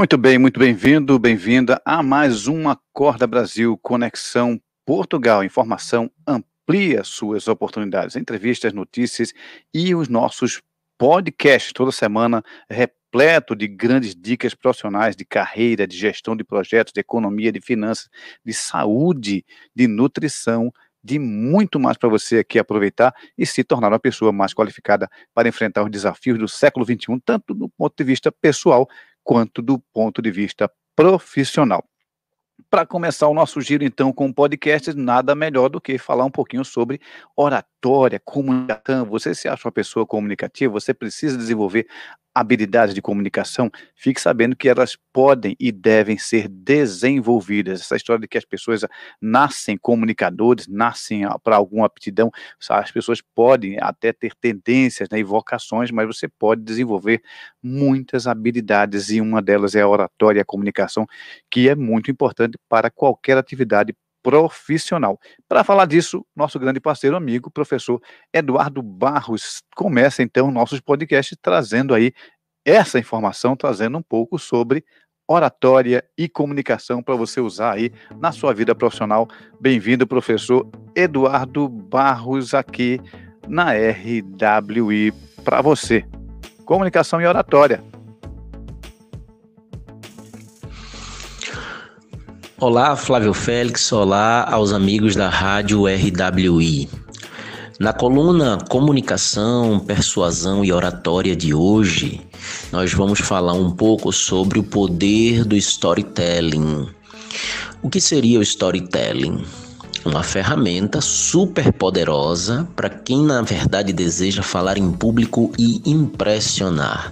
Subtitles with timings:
[0.00, 5.44] Muito bem, muito bem-vindo, bem-vinda a mais uma Corda Brasil Conexão Portugal.
[5.44, 9.34] Informação amplia suas oportunidades, entrevistas, notícias
[9.74, 10.62] e os nossos
[10.96, 17.00] podcasts toda semana repleto de grandes dicas profissionais de carreira, de gestão de projetos, de
[17.00, 18.08] economia, de finanças,
[18.42, 19.44] de saúde,
[19.76, 20.72] de nutrição,
[21.04, 25.46] de muito mais para você aqui aproveitar e se tornar uma pessoa mais qualificada para
[25.48, 28.88] enfrentar os desafios do século XXI, tanto do ponto de vista pessoal
[29.22, 31.84] quanto do ponto de vista profissional.
[32.68, 36.30] Para começar o nosso giro, então, com o podcast, nada melhor do que falar um
[36.30, 37.00] pouquinho sobre
[37.36, 37.69] oratória,
[38.24, 39.04] comunicação.
[39.06, 41.86] Você se acha uma pessoa comunicativa, você precisa desenvolver
[42.34, 47.80] habilidades de comunicação, fique sabendo que elas podem e devem ser desenvolvidas.
[47.80, 48.82] Essa história de que as pessoas
[49.20, 52.30] nascem comunicadores, nascem para alguma aptidão,
[52.68, 57.20] as pessoas podem até ter tendências né, e vocações, mas você pode desenvolver
[57.62, 61.06] muitas habilidades e uma delas é a oratória e a comunicação,
[61.50, 65.18] que é muito importante para qualquer atividade profissional.
[65.48, 68.00] Para falar disso, nosso grande parceiro amigo, professor
[68.32, 72.12] Eduardo Barros, começa então nossos podcasts trazendo aí
[72.64, 74.84] essa informação, trazendo um pouco sobre
[75.26, 79.28] oratória e comunicação para você usar aí na sua vida profissional.
[79.60, 83.00] Bem-vindo, professor Eduardo Barros, aqui
[83.48, 85.12] na RWI
[85.44, 86.04] para você.
[86.64, 87.89] Comunicação e oratória.
[92.60, 93.90] Olá, Flávio Félix.
[93.90, 96.90] Olá aos amigos da Rádio RWI.
[97.78, 102.20] Na coluna Comunicação, Persuasão e Oratória de hoje,
[102.70, 106.86] nós vamos falar um pouco sobre o poder do storytelling.
[107.82, 109.42] O que seria o storytelling?
[110.04, 117.10] Uma ferramenta super poderosa para quem na verdade deseja falar em público e impressionar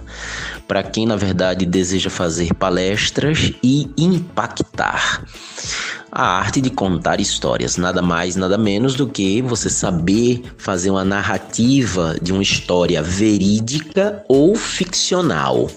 [0.69, 5.25] para quem na verdade deseja fazer palestras e impactar.
[6.11, 11.03] A arte de contar histórias, nada mais, nada menos do que você saber fazer uma
[11.03, 15.67] narrativa de uma história verídica ou ficcional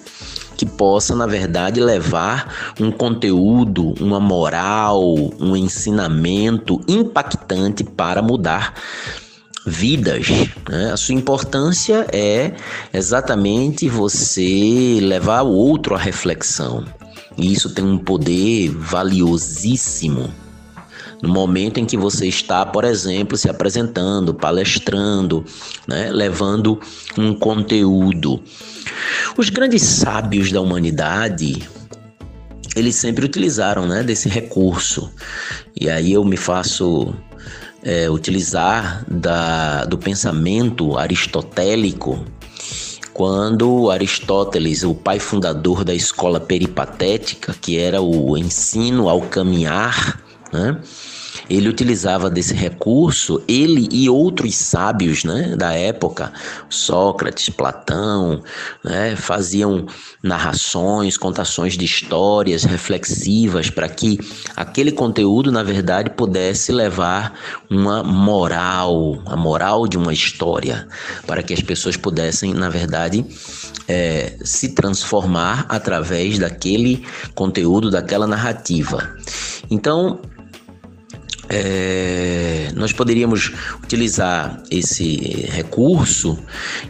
[0.59, 5.03] que possa, na verdade, levar um conteúdo, uma moral,
[5.41, 8.75] um ensinamento impactante para mudar
[9.67, 10.29] vidas.
[10.69, 10.91] Né?
[10.93, 12.53] A sua importância é
[12.93, 16.85] exatamente você levar o outro à reflexão.
[17.37, 20.33] E isso tem um poder valiosíssimo.
[21.23, 25.45] No momento em que você está, por exemplo, se apresentando, palestrando,
[25.87, 26.11] né?
[26.11, 26.81] levando
[27.17, 28.43] um conteúdo.
[29.37, 31.63] Os grandes sábios da humanidade,
[32.75, 35.11] eles sempre utilizaram né, desse recurso.
[35.79, 37.15] E aí eu me faço
[37.83, 42.25] é, utilizar da, do pensamento aristotélico
[43.13, 50.81] quando Aristóteles, o pai fundador da escola peripatética, que era o ensino ao caminhar, né?
[51.49, 56.33] Ele utilizava desse recurso, ele e outros sábios né, da época,
[56.69, 58.43] Sócrates, Platão,
[58.85, 59.87] né, faziam
[60.23, 64.19] narrações, contações de histórias reflexivas para que
[64.57, 67.35] aquele conteúdo, na verdade, pudesse levar
[67.69, 70.87] uma moral, a moral de uma história,
[71.27, 73.25] para que as pessoas pudessem, na verdade,
[73.89, 77.05] é, se transformar através daquele
[77.35, 79.17] conteúdo, daquela narrativa.
[79.71, 80.21] Então,
[81.55, 83.53] é, nós poderíamos
[83.85, 86.39] utilizar esse recurso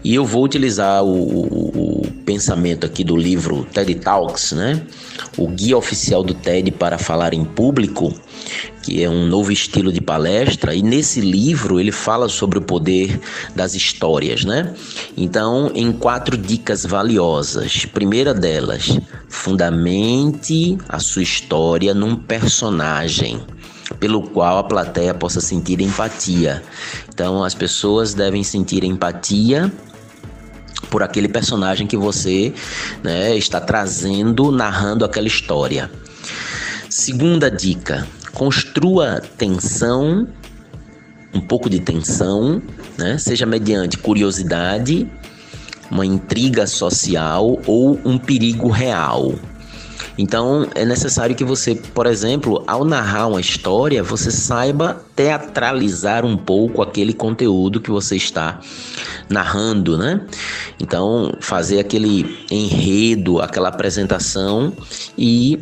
[0.04, 4.80] e eu vou utilizar o, o, pensamento aqui do livro TED Talks, né?
[5.36, 8.14] O guia oficial do TED para falar em público,
[8.84, 13.20] que é um novo estilo de palestra, e nesse livro ele fala sobre o poder
[13.56, 14.72] das histórias, né?
[15.16, 17.84] Então, em quatro dicas valiosas.
[17.86, 18.96] Primeira delas,
[19.28, 23.40] fundamente a sua história num personagem
[23.98, 26.62] pelo qual a plateia possa sentir empatia.
[27.08, 29.72] Então, as pessoas devem sentir empatia
[30.90, 32.52] por aquele personagem que você
[33.02, 35.90] né, está trazendo, narrando aquela história.
[36.88, 40.28] Segunda dica: construa tensão,
[41.32, 42.62] um pouco de tensão,
[42.98, 45.08] né, seja mediante curiosidade,
[45.90, 49.34] uma intriga social ou um perigo real.
[50.18, 56.36] Então é necessário que você, por exemplo, ao narrar uma história, você saiba teatralizar um
[56.36, 58.60] pouco aquele conteúdo que você está
[59.28, 60.20] narrando, né?
[60.80, 64.72] Então fazer aquele enredo, aquela apresentação
[65.16, 65.58] e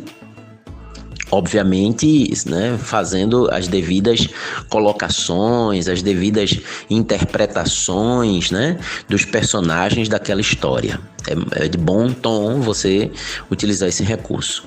[1.31, 4.27] obviamente, né, fazendo as devidas
[4.69, 10.99] colocações, as devidas interpretações, né, dos personagens daquela história.
[11.27, 13.09] É, é de bom tom você
[13.49, 14.65] utilizar esse recurso.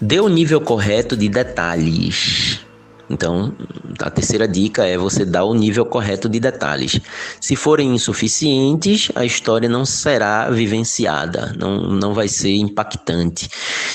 [0.00, 2.63] Dê o nível correto de detalhes.
[3.08, 3.54] Então,
[4.00, 7.00] a terceira dica é você dar o nível correto de detalhes.
[7.40, 13.50] Se forem insuficientes, a história não será vivenciada, não, não vai ser impactante.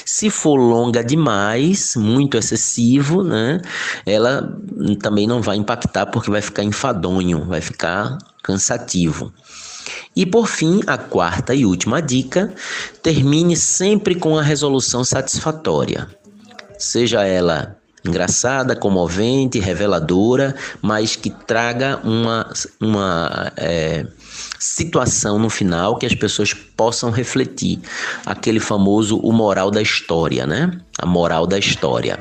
[0.06, 3.62] Se for longa demais, muito excessivo, né,
[4.06, 4.56] ela
[5.02, 9.34] também não vai impactar porque vai ficar enfadonho, vai ficar cansativo.
[10.16, 12.54] E por fim, a quarta e última dica:
[13.02, 16.08] termine sempre com a resolução satisfatória.
[16.78, 24.06] Seja ela engraçada, comovente, reveladora, mas que traga uma, uma é,
[24.58, 27.80] situação no final que as pessoas possam refletir.
[28.26, 30.72] Aquele famoso o moral da história, né?
[30.98, 32.20] A moral da história.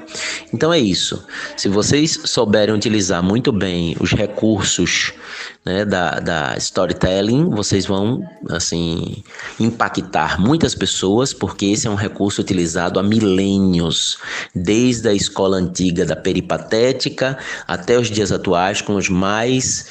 [0.52, 1.25] Então é isso.
[1.56, 5.12] Se vocês souberem utilizar muito bem os recursos
[5.64, 9.22] né, da, da storytelling, vocês vão assim
[9.60, 14.19] impactar muitas pessoas, porque esse é um recurso utilizado há milênios,
[14.55, 19.87] desde a escola antiga da peripatética até os dias atuais, com os mais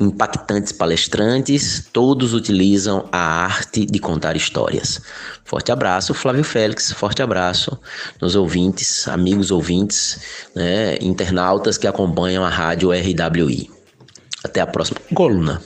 [0.00, 5.00] impactantes palestrantes, todos utilizam a arte de contar histórias.
[5.44, 7.78] Forte abraço, Flávio Félix, forte abraço
[8.20, 10.20] nos ouvintes, amigos ouvintes,
[10.54, 13.79] né, internautas que acompanham a rádio RWI.
[14.42, 15.60] Até a próxima coluna.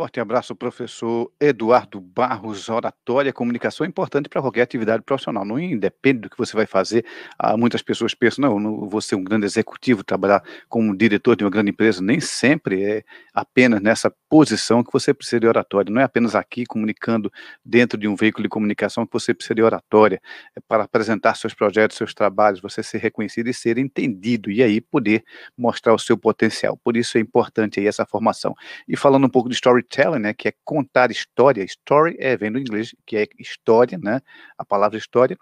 [0.00, 2.70] Forte abraço, professor Eduardo Barros.
[2.70, 5.44] Oratória, comunicação é importante para qualquer atividade profissional.
[5.44, 7.04] Não independe do que você vai fazer.
[7.38, 11.44] Há muitas pessoas pensam, não, não vou ser um grande executivo, trabalhar como diretor de
[11.44, 12.00] uma grande empresa.
[12.00, 13.04] Nem sempre é
[13.34, 15.92] apenas nessa posição que você precisa de oratória.
[15.92, 17.30] Não é apenas aqui comunicando
[17.62, 20.18] dentro de um veículo de comunicação que você precisa de oratória.
[20.56, 24.80] É para apresentar seus projetos, seus trabalhos, você ser reconhecido e ser entendido e aí
[24.80, 25.22] poder
[25.58, 26.78] mostrar o seu potencial.
[26.82, 28.54] Por isso é importante aí essa formação.
[28.88, 31.64] E falando um pouco de storytelling, storytelling, né, que é contar história.
[31.64, 34.20] Story é vem do inglês, que é história, né?
[34.56, 35.36] A palavra história.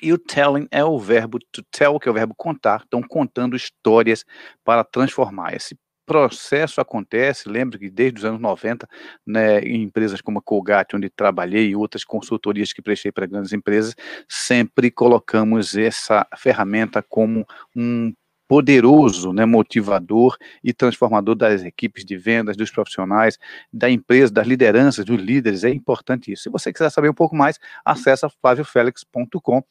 [0.00, 2.82] E o telling é o verbo to tell, que é o verbo contar.
[2.86, 4.24] Então, contando histórias
[4.64, 5.54] para transformar.
[5.54, 8.88] Esse processo acontece, lembro que desde os anos 90,
[9.24, 13.52] né, em empresas como a Colgate, onde trabalhei, e outras consultorias que prestei para grandes
[13.52, 13.94] empresas,
[14.28, 17.46] sempre colocamos essa ferramenta como
[17.76, 18.12] um
[18.52, 23.38] poderoso, né, motivador e transformador das equipes de vendas, dos profissionais,
[23.72, 25.64] da empresa, das lideranças, dos líderes.
[25.64, 26.42] É importante isso.
[26.42, 29.64] Se você quiser saber um pouco mais, acessa flaviofelix.com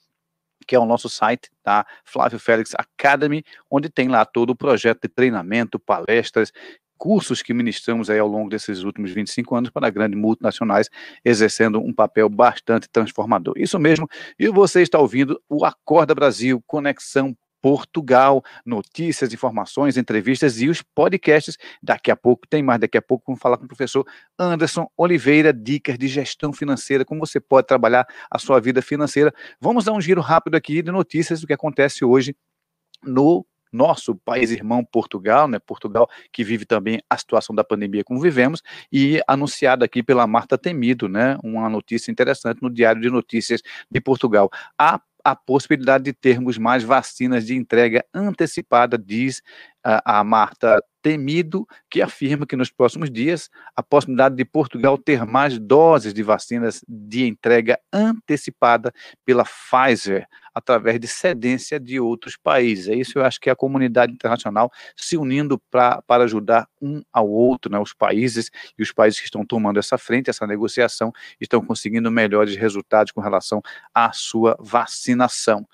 [0.66, 1.86] que é o nosso site, tá?
[2.04, 6.51] Flávio Félix Academy, onde tem lá todo o projeto de treinamento, palestras,
[6.98, 10.89] cursos que ministramos aí ao longo desses últimos 25 anos para grandes multinacionais,
[11.24, 13.54] exercendo um papel bastante transformador.
[13.57, 20.67] Isso mesmo, e você está ouvindo o Acorda Brasil, Conexão Portugal, notícias, informações, entrevistas e
[20.67, 21.57] os podcasts.
[21.81, 24.05] Daqui a pouco tem mais, daqui a pouco vamos falar com o professor
[24.37, 29.33] Anderson Oliveira, dicas de gestão financeira, como você pode trabalhar a sua vida financeira.
[29.59, 32.35] Vamos dar um giro rápido aqui de notícias do que acontece hoje
[33.03, 35.57] no nosso país irmão Portugal, né?
[35.59, 40.57] Portugal que vive também a situação da pandemia como vivemos e anunciado aqui pela Marta
[40.57, 41.37] Temido, né?
[41.44, 44.49] Uma notícia interessante no Diário de Notícias de Portugal.
[44.77, 49.42] A a possibilidade de termos mais vacinas de entrega antecipada, diz
[49.83, 55.25] a, a Marta Temido, que afirma que nos próximos dias a possibilidade de Portugal ter
[55.25, 58.93] mais doses de vacinas de entrega antecipada
[59.25, 62.87] pela Pfizer, através de cedência de outros países.
[62.87, 67.01] É isso eu acho que é a comunidade internacional se unindo pra, para ajudar um
[67.11, 67.79] ao outro, né?
[67.79, 72.55] os países e os países que estão tomando essa frente, essa negociação, estão conseguindo melhores
[72.55, 73.61] resultados com relação
[73.93, 75.67] à sua vacinação.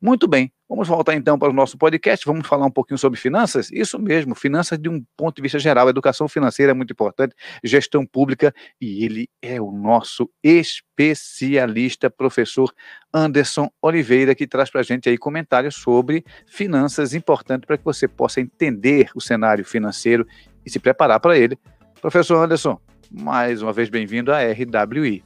[0.00, 3.70] Muito bem, vamos voltar então para o nosso podcast, vamos falar um pouquinho sobre finanças?
[3.70, 8.04] Isso mesmo, finanças de um ponto de vista geral, educação financeira é muito importante, gestão
[8.06, 12.72] pública, e ele é o nosso especialista, professor
[13.12, 18.08] Anderson Oliveira, que traz para a gente aí comentários sobre finanças importantes para que você
[18.08, 20.26] possa entender o cenário financeiro
[20.64, 21.58] e se preparar para ele.
[22.00, 22.80] Professor Anderson,
[23.10, 25.22] mais uma vez bem-vindo à RWI.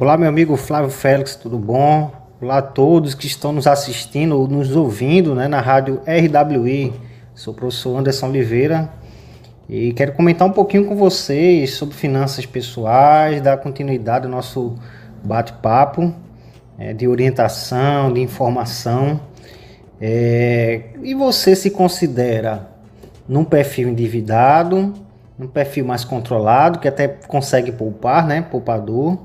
[0.00, 2.27] Olá, meu amigo Flávio Félix, tudo bom?
[2.40, 6.92] Olá a todos que estão nos assistindo ou nos ouvindo né, na rádio RWI.
[7.34, 8.92] Sou o professor Anderson Oliveira
[9.68, 14.76] e quero comentar um pouquinho com vocês sobre finanças pessoais, dar continuidade ao nosso
[15.24, 16.14] bate-papo
[16.78, 19.20] é, de orientação, de informação.
[20.00, 22.68] É, e você se considera
[23.28, 24.94] num perfil endividado,
[25.36, 28.42] num perfil mais controlado, que até consegue poupar, né?
[28.42, 29.18] Poupador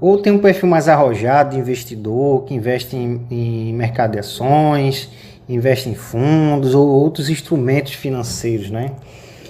[0.00, 5.10] ou tem um perfil mais arrojado de investidor que investe em, em mercado de ações,
[5.48, 8.92] investe em fundos ou outros instrumentos financeiros, né?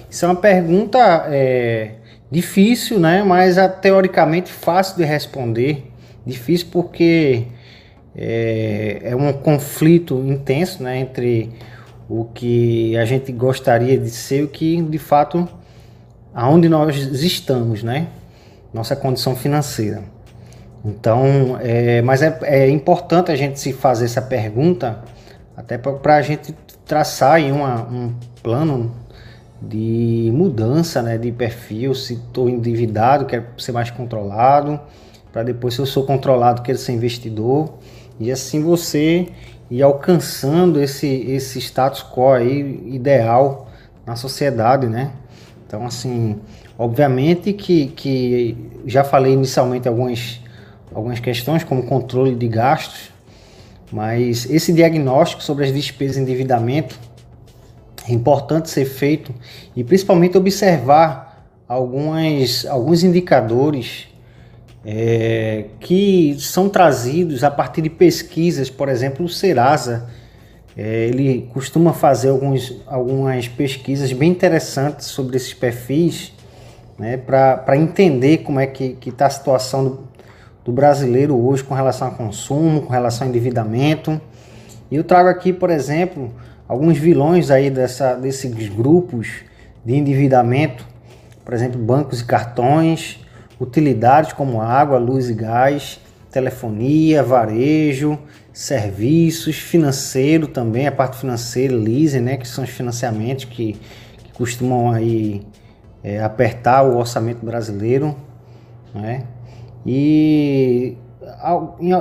[0.08, 1.92] Isso é uma pergunta é,
[2.30, 3.22] difícil, né?
[3.22, 5.90] Mas é, teoricamente fácil de responder.
[6.24, 7.44] Difícil porque
[8.16, 10.98] é, é um conflito intenso, né?
[10.98, 11.50] Entre
[12.08, 15.46] o que a gente gostaria de ser e o que de fato
[16.34, 18.08] aonde nós estamos, né?
[18.72, 20.02] Nossa condição financeira.
[20.84, 25.00] Então, é, mas é, é importante a gente se fazer essa pergunta
[25.56, 26.54] até para a gente
[26.86, 28.92] traçar uma, um plano
[29.60, 34.78] de mudança né, de perfil, se estou endividado, quero ser mais controlado,
[35.32, 37.74] para depois, se eu sou controlado, quero ser investidor,
[38.18, 39.28] e assim você
[39.70, 43.68] ir alcançando esse, esse status quo aí ideal
[44.06, 45.12] na sociedade, né?
[45.66, 46.40] Então, assim,
[46.78, 48.56] obviamente que, que
[48.86, 50.40] já falei inicialmente algumas,
[50.98, 53.10] algumas questões, como controle de gastos,
[53.92, 56.98] mas esse diagnóstico sobre as despesas de endividamento
[58.08, 59.32] é importante ser feito
[59.76, 64.08] e principalmente observar algumas, alguns indicadores
[64.84, 70.10] é, que são trazidos a partir de pesquisas, por exemplo, o Serasa,
[70.76, 76.32] é, ele costuma fazer alguns, algumas pesquisas bem interessantes sobre esses perfis,
[76.98, 80.17] né, para entender como é que está a situação do,
[80.68, 84.20] do brasileiro hoje com relação a consumo, com relação a endividamento.
[84.90, 86.30] E eu trago aqui, por exemplo,
[86.68, 89.28] alguns vilões aí dessa, desses grupos
[89.82, 90.86] de endividamento,
[91.42, 93.18] por exemplo, bancos e cartões,
[93.58, 98.18] utilidades como água, luz e gás, telefonia, varejo,
[98.52, 103.72] serviços, financeiro também, a parte financeira, leasing, né, que são os financiamentos que,
[104.22, 105.40] que costumam aí
[106.04, 108.14] é, apertar o orçamento brasileiro,
[108.94, 109.24] né?
[109.86, 110.96] E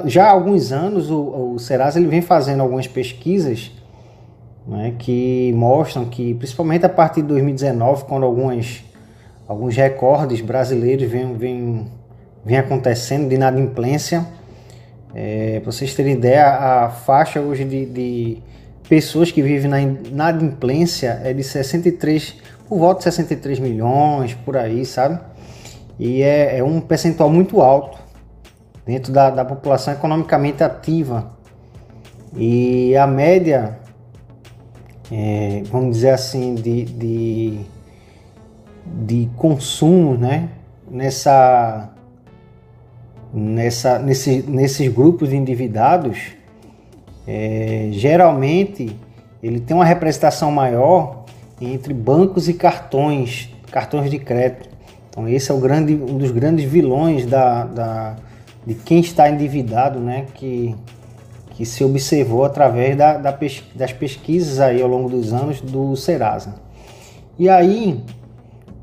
[0.06, 3.72] já há alguns anos o, o Serasa ele vem fazendo algumas pesquisas
[4.68, 8.84] né, que mostram que, principalmente a partir de 2019, quando algumas,
[9.48, 11.88] alguns recordes brasileiros vêm, vêm,
[12.46, 14.26] vêm acontecendo de inadimplência,
[15.16, 18.38] é, para vocês terem ideia, a faixa hoje de, de
[18.90, 22.36] pessoas que vivem na inadimplência é de 63,
[22.68, 25.20] por volta de 63 milhões, por aí, sabe?
[26.00, 27.98] E é, é um percentual muito alto
[28.86, 31.32] dentro da, da população economicamente ativa.
[32.36, 33.78] E a média
[35.12, 37.60] é, vamos dizer assim, de, de,
[38.86, 40.50] de consumo, né?
[40.90, 41.90] Nessa,
[43.34, 46.34] nessa, nesse, nesses grupos endividados,
[47.28, 48.98] é, geralmente
[49.44, 51.26] ele tem uma representação maior
[51.60, 54.70] entre bancos e cartões, cartões de crédito.
[55.18, 58.16] Então esse é o grande, um dos grandes vilões da, da,
[58.64, 60.28] de quem está endividado, né?
[60.36, 60.76] Que
[61.58, 65.96] que se observou através da, da pes das pesquisas aí ao longo dos anos do
[65.96, 66.54] Serasa.
[67.40, 68.00] E aí,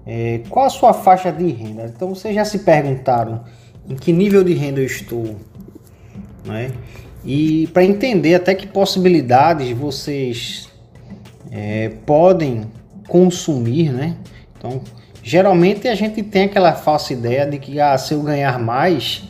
[0.05, 1.85] é, qual a sua faixa de renda?
[1.85, 3.45] Então vocês já se perguntaram
[3.89, 5.37] em que nível de renda eu estou,
[6.45, 6.73] né?
[7.25, 10.69] E para entender até que possibilidades vocês
[11.53, 12.65] é, podem
[13.07, 14.17] consumir, né?
[14.59, 14.83] Então,
[15.25, 19.25] geralmente a gente tem aquela falsa ideia de que ah, se eu ganhar mais,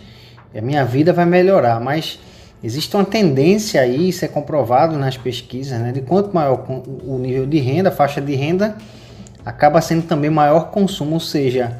[0.54, 2.18] a minha vida vai melhorar, mas
[2.64, 6.64] Existe uma tendência aí, isso é comprovado nas pesquisas, né, de quanto maior
[7.06, 8.78] o nível de renda, a faixa de renda,
[9.44, 11.76] acaba sendo também maior consumo, ou seja,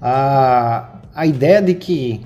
[0.00, 2.20] a, a ideia de que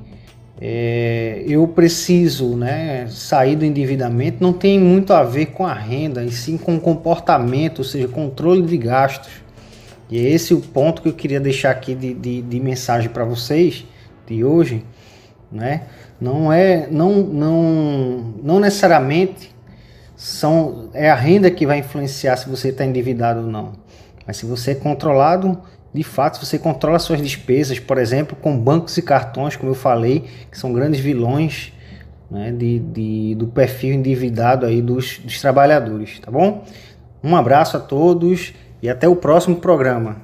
[0.61, 6.23] é, eu preciso né, sair do endividamento não tem muito a ver com a renda,
[6.23, 9.31] e sim com o comportamento, ou seja, controle de gastos.
[10.13, 13.25] E é esse o ponto que eu queria deixar aqui de, de, de mensagem para
[13.25, 13.87] vocês
[14.27, 14.85] de hoje,
[15.51, 15.85] né?
[16.21, 19.51] Não é, não, não, não necessariamente
[20.15, 23.73] são é a renda que vai influenciar se você está endividado ou não.
[24.27, 25.59] Mas se você é controlado,
[25.95, 29.75] de fato, se você controla suas despesas, por exemplo, com bancos e cartões, como eu
[29.75, 31.73] falei, que são grandes vilões
[32.31, 36.65] né, de, de, do perfil endividado aí dos, dos trabalhadores, tá bom?
[37.25, 40.17] Um abraço a todos e até o próximo programa.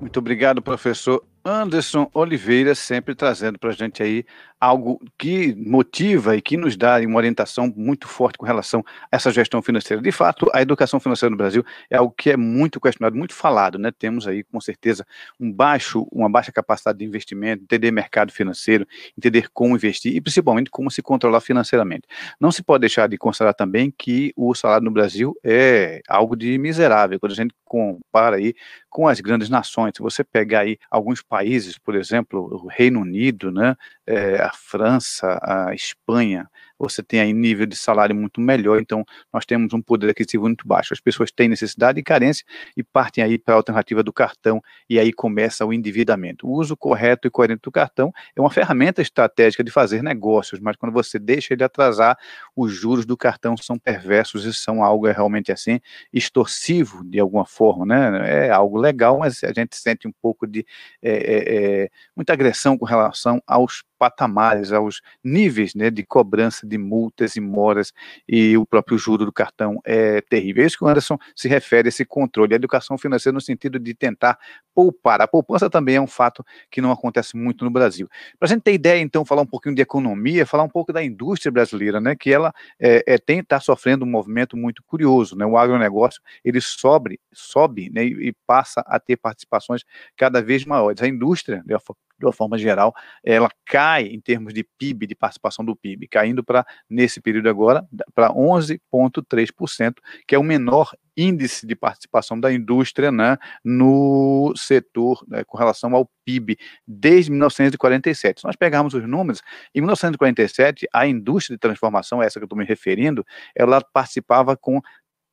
[0.00, 4.24] Muito obrigado, professor Anderson Oliveira, sempre trazendo para a gente aí
[4.60, 9.30] algo que motiva e que nos dá uma orientação muito forte com relação a essa
[9.30, 10.02] gestão financeira.
[10.02, 13.78] De fato, a educação financeira no Brasil é algo que é muito questionado, muito falado,
[13.78, 13.90] né?
[13.90, 15.06] Temos aí, com certeza,
[15.38, 18.86] um baixo, uma baixa capacidade de investimento, entender mercado financeiro,
[19.16, 22.02] entender como investir e principalmente como se controlar financeiramente.
[22.38, 26.58] Não se pode deixar de considerar também que o salário no Brasil é algo de
[26.58, 27.18] miserável.
[27.18, 28.54] Quando a gente compara aí
[28.90, 33.52] com as grandes nações, se você pegar aí alguns países, por exemplo, o Reino Unido,
[33.52, 33.76] né,
[34.10, 39.44] é, a França, a Espanha, você tem aí nível de salário muito melhor, então nós
[39.44, 40.94] temos um poder aquisitivo muito baixo.
[40.94, 42.44] As pessoas têm necessidade e carência
[42.76, 46.46] e partem aí para a alternativa do cartão e aí começa o endividamento.
[46.46, 50.76] O uso correto e coerente do cartão é uma ferramenta estratégica de fazer negócios, mas
[50.76, 52.16] quando você deixa ele atrasar,
[52.56, 55.80] os juros do cartão são perversos e são algo realmente assim
[56.12, 58.46] extorsivo de alguma forma, né?
[58.46, 60.64] É algo legal, mas a gente sente um pouco de
[61.02, 66.78] é, é, é muita agressão com relação aos patamares, aos níveis né, de cobrança de
[66.78, 67.92] multas e moras
[68.28, 70.62] e o próprio juro do cartão é terrível.
[70.62, 73.94] É isso que o Anderson se refere, esse controle, a educação financeira no sentido de
[73.94, 74.38] tentar
[74.74, 75.20] poupar.
[75.20, 78.08] A poupança também é um fato que não acontece muito no Brasil.
[78.38, 81.02] Para a gente ter ideia, então, falar um pouquinho de economia, falar um pouco da
[81.02, 85.44] indústria brasileira, né, que ela é, é, tem está sofrendo um movimento muito curioso, né,
[85.44, 89.84] o agronegócio ele sobe, sobe né, e, passa a ter participações
[90.16, 91.02] cada vez maiores.
[91.02, 91.80] A indústria, de uma
[92.32, 97.20] forma geral, ela cai em termos de PIB, de participação do PIB, caindo para, nesse
[97.20, 99.94] período agora, para 11,3%,
[100.26, 105.94] que é o menor índice de participação da indústria né, no setor né, com relação
[105.94, 108.40] ao PIB desde 1947.
[108.40, 109.42] Se nós pegarmos os números,
[109.74, 113.24] em 1947, a indústria de transformação, essa que eu estou me referindo,
[113.54, 114.80] ela participava com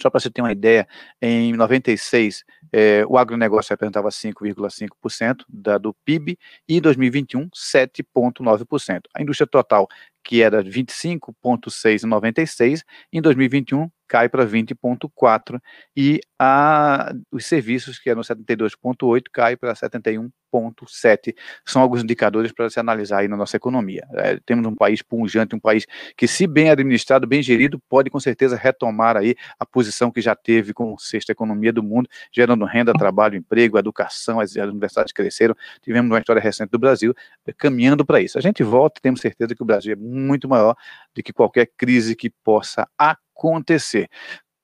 [0.00, 0.86] Só para você ter uma ideia,
[1.22, 5.44] em 96, é, o agronegócio representava 5,5%
[5.80, 9.00] do PIB e em 2021, 7,9%.
[9.14, 9.88] A indústria total,
[10.26, 15.60] que era 25,6% em 96, em 2021 cai para 20,4%
[15.96, 21.34] e a, os serviços, que eram 72,8%, cai para 71,7%.
[21.64, 24.06] São alguns indicadores para se analisar aí na nossa economia.
[24.14, 25.86] É, temos um país pungente, um país
[26.16, 30.34] que, se bem administrado, bem gerido, pode com certeza retomar aí a posição que já
[30.34, 35.54] teve como sexta economia do mundo, gerando renda, trabalho, emprego, educação, as, as universidades cresceram.
[35.82, 37.14] Tivemos uma história recente do Brasil
[37.46, 38.38] é, caminhando para isso.
[38.38, 40.74] A gente volta e temos certeza que o Brasil é muito maior
[41.14, 44.08] do que qualquer crise que possa acontecer.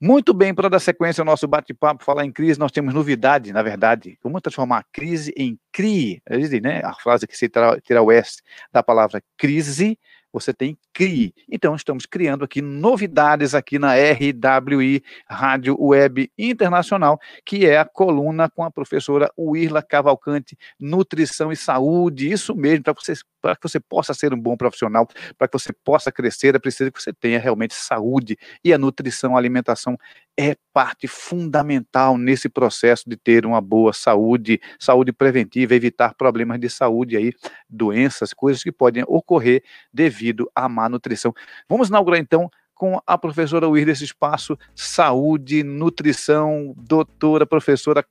[0.01, 3.63] Muito bem, para dar sequência ao nosso bate-papo, falar em crise, nós temos novidade, na
[3.63, 4.19] verdade.
[4.21, 6.21] Como transformar a crise em CRI?
[6.61, 6.81] Né?
[6.83, 9.97] A frase que se tira o S da palavra crise,
[10.33, 11.35] você tem CRI.
[11.51, 18.49] Então, estamos criando aqui novidades aqui na RWI, Rádio Web Internacional, que é a coluna
[18.49, 22.31] com a professora Wirla Cavalcante, Nutrição e Saúde.
[22.31, 25.73] Isso mesmo, para você, para que você possa ser um bom profissional, para que você
[25.85, 28.39] possa crescer, é preciso que você tenha realmente saúde.
[28.65, 29.99] E a nutrição, a alimentação
[30.39, 36.71] é parte fundamental nesse processo de ter uma boa saúde, saúde preventiva, evitar problemas de
[36.71, 37.33] saúde aí,
[37.69, 41.35] doenças, coisas que podem ocorrer devido à má nutrição.
[41.69, 48.05] Vamos inaugurar então com a professora Uir desse espaço Saúde, Nutrição, doutora, professora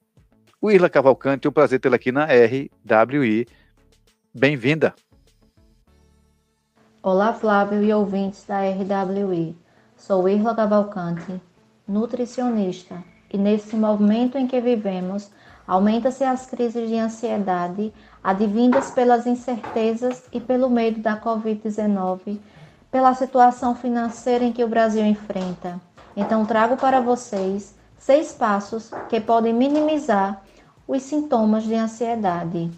[0.63, 3.47] Wirla Cavalcante, é um prazer tê-la aqui na RWI.
[4.33, 4.93] Bem-vinda.
[7.01, 9.57] Olá, Flávio e ouvintes da RWI.
[9.97, 11.41] Sou Irla Cavalcante,
[11.87, 15.31] nutricionista, e nesse momento em que vivemos,
[15.67, 22.39] aumenta-se as crises de ansiedade advindas pelas incertezas e pelo medo da Covid-19,
[22.91, 25.79] pela situação financeira em que o Brasil enfrenta.
[26.15, 30.41] Então, trago para vocês seis passos que podem minimizar
[30.87, 32.69] os sintomas de ansiedade.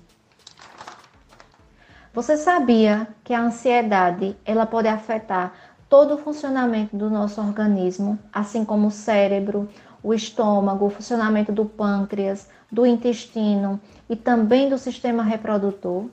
[2.13, 5.51] Você sabia que a ansiedade ela pode afetar
[5.93, 9.69] todo o funcionamento do nosso organismo, assim como o cérebro,
[10.01, 13.79] o estômago, o funcionamento do pâncreas, do intestino
[14.09, 16.05] e também do sistema reprodutor.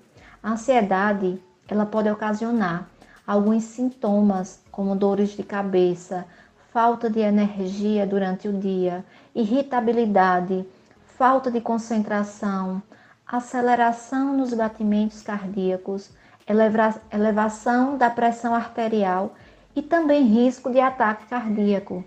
[0.43, 2.91] A ansiedade, ela pode ocasionar
[3.27, 6.27] alguns sintomas como dores de cabeça,
[6.71, 9.03] falta de energia durante o dia,
[9.35, 10.63] irritabilidade,
[11.17, 12.83] falta de concentração,
[13.27, 16.11] aceleração nos batimentos cardíacos,
[17.11, 19.35] elevação da pressão arterial
[19.75, 22.05] e também risco de ataque cardíaco.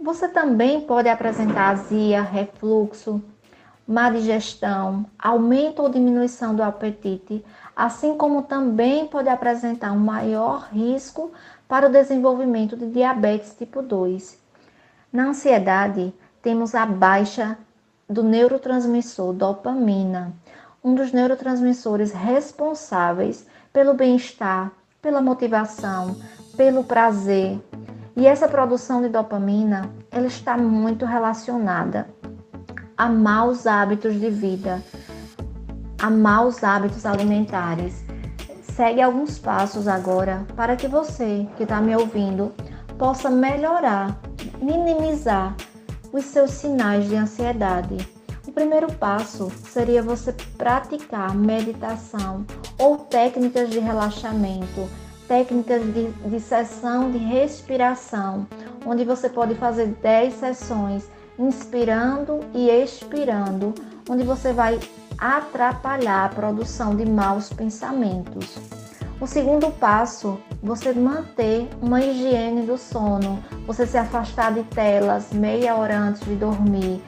[0.00, 3.22] Você também pode apresentar azia, refluxo,
[3.86, 7.44] má digestão, aumento ou diminuição do apetite,
[7.76, 11.32] assim como também pode apresentar um maior risco
[11.68, 14.38] para o desenvolvimento de diabetes tipo 2.
[15.12, 17.56] Na ansiedade, temos a baixa
[18.08, 20.32] do neurotransmissor dopamina,
[20.82, 26.16] um dos neurotransmissores responsáveis pelo bem-estar, pela motivação,
[26.56, 27.60] pelo prazer.
[28.16, 32.06] E essa produção de dopamina, ela está muito relacionada
[32.96, 34.82] a maus hábitos de vida,
[36.00, 38.04] a maus hábitos alimentares.
[38.62, 42.52] Segue alguns passos agora para que você que está me ouvindo
[42.98, 44.20] possa melhorar,
[44.60, 45.56] minimizar
[46.12, 48.08] os seus sinais de ansiedade.
[48.46, 52.44] O primeiro passo seria você praticar meditação
[52.78, 54.88] ou técnicas de relaxamento,
[55.28, 58.46] técnicas de, de sessão de respiração,
[58.84, 61.08] onde você pode fazer 10 sessões
[61.38, 63.74] inspirando e expirando,
[64.08, 64.78] onde você vai
[65.18, 68.56] atrapalhar a produção de maus pensamentos.
[69.20, 75.76] O segundo passo, você manter uma higiene do sono, você se afastar de telas meia
[75.76, 77.00] hora antes de dormir,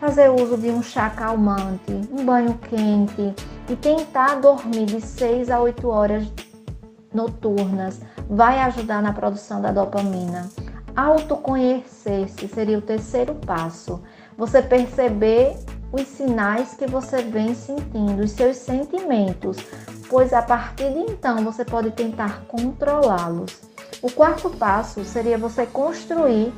[0.00, 3.34] fazer uso de um chá calmante, um banho quente
[3.68, 6.32] e tentar dormir de 6 a 8 horas
[7.12, 10.48] noturnas vai ajudar na produção da dopamina.
[10.94, 14.02] Autoconhecer-se seria o terceiro passo.
[14.36, 15.56] Você perceber
[15.92, 19.56] os sinais que você vem sentindo, os seus sentimentos,
[20.08, 23.60] pois a partir de então você pode tentar controlá-los.
[24.02, 26.52] O quarto passo seria você construir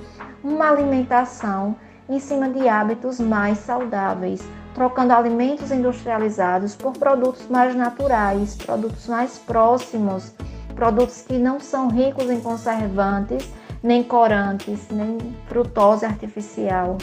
[0.44, 1.74] uma alimentação
[2.08, 4.42] em cima de hábitos mais saudáveis,
[4.74, 10.32] trocando alimentos industrializados por produtos mais naturais, produtos mais próximos,
[10.74, 13.48] produtos que não são ricos em conservantes,
[13.82, 16.96] nem corantes, nem frutose artificial.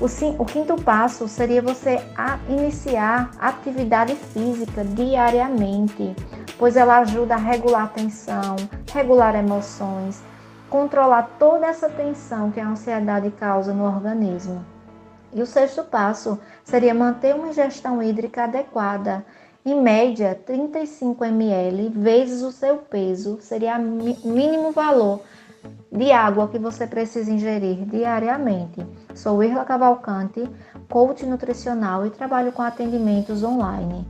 [0.00, 0.06] O,
[0.42, 2.00] o quinto passo seria você
[2.48, 6.14] iniciar atividade física diariamente,
[6.58, 8.56] pois ela ajuda a regular a tensão,
[8.92, 10.22] regular emoções,
[10.70, 14.64] controlar toda essa tensão que a ansiedade causa no organismo.
[15.32, 19.24] E o sexto passo seria manter uma ingestão hídrica adequada,
[19.64, 25.20] em média 35 ml vezes o seu peso, seria o mínimo valor
[25.92, 28.86] de água que você precisa ingerir diariamente.
[29.14, 30.48] Sou Irla Cavalcante,
[30.88, 34.06] coach nutricional e trabalho com atendimentos online.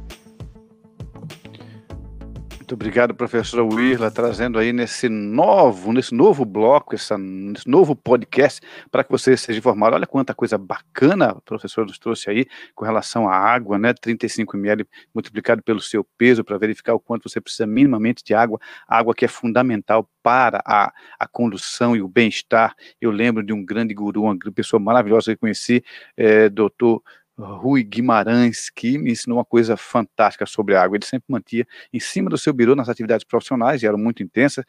[2.70, 8.60] Muito obrigado, professora Wirla, trazendo aí nesse novo, nesse novo bloco, essa, nesse novo podcast,
[8.92, 9.96] para que você seja informado.
[9.96, 13.92] Olha quanta coisa bacana a professora nos trouxe aí com relação à água, né?
[13.92, 18.60] 35 ml multiplicado pelo seu peso para verificar o quanto você precisa minimamente de água,
[18.86, 22.76] água que é fundamental para a, a condução e o bem-estar.
[23.00, 25.82] Eu lembro de um grande guru, uma pessoa maravilhosa que eu conheci,
[26.16, 27.02] é, doutor
[27.44, 30.96] Rui Guimarães, que me ensinou uma coisa fantástica sobre a água.
[30.96, 34.64] Ele sempre mantinha em cima do seu birô, nas atividades profissionais, e eram muito intensas,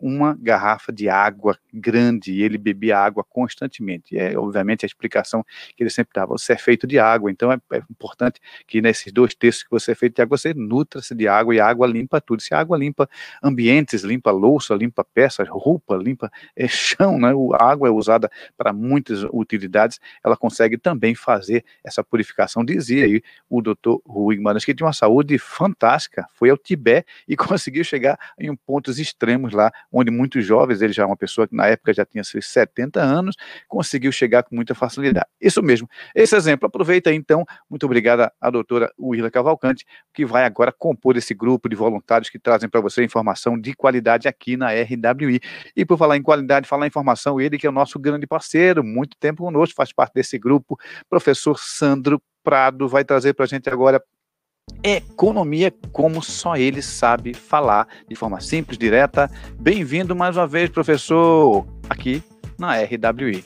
[0.00, 4.14] uma garrafa de água grande, e ele bebia água constantemente.
[4.14, 5.44] E é, obviamente, a explicação
[5.76, 9.12] que ele sempre dava: você é feito de água, então é, é importante que nesses
[9.12, 11.86] dois textos que você é feito de água, você nutra-se de água, e a água
[11.86, 12.42] limpa tudo.
[12.42, 13.08] Se a água limpa
[13.42, 17.32] ambientes, limpa louça, limpa peças, roupa, limpa é, chão, né?
[17.58, 23.04] a água é usada para muitas utilidades, ela consegue também fazer essa essa purificação, dizia
[23.04, 27.84] aí o doutor Rui Guimarães, que tinha uma saúde fantástica, foi ao Tibete e conseguiu
[27.84, 31.66] chegar em pontos extremos lá, onde muitos jovens, ele já é uma pessoa que na
[31.66, 33.36] época já tinha seus 70 anos,
[33.68, 35.26] conseguiu chegar com muita facilidade.
[35.40, 40.44] Isso mesmo, esse exemplo, aproveita aí, então, muito obrigada à doutora Willa Cavalcante, que vai
[40.44, 44.68] agora compor esse grupo de voluntários que trazem para você informação de qualidade aqui na
[44.70, 45.40] RWI.
[45.76, 48.82] E por falar em qualidade, falar em informação, ele que é o nosso grande parceiro,
[48.82, 50.78] muito tempo conosco, faz parte desse grupo,
[51.08, 54.00] professor Sandro Prado vai trazer para a gente agora
[54.80, 59.28] economia como só ele sabe falar, de forma simples, direta.
[59.58, 62.22] Bem-vindo mais uma vez, professor, aqui
[62.56, 63.44] na RWI.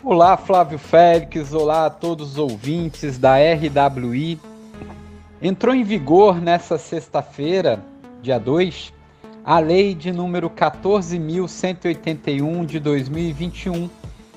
[0.00, 4.38] Olá, Flávio Félix, olá a todos os ouvintes da RWI.
[5.42, 7.84] Entrou em vigor nessa sexta-feira,
[8.22, 8.94] dia 2,
[9.44, 13.90] a lei de número 14.181 de 2021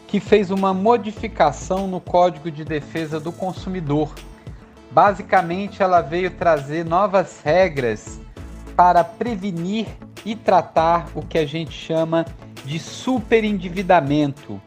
[0.08, 4.16] que fez uma modificação no Código de Defesa do Consumidor.
[4.90, 8.18] Basicamente, ela veio trazer novas regras
[8.76, 9.86] para prevenir
[10.26, 12.26] e tratar o que a gente chama
[12.64, 14.62] de superendividamento.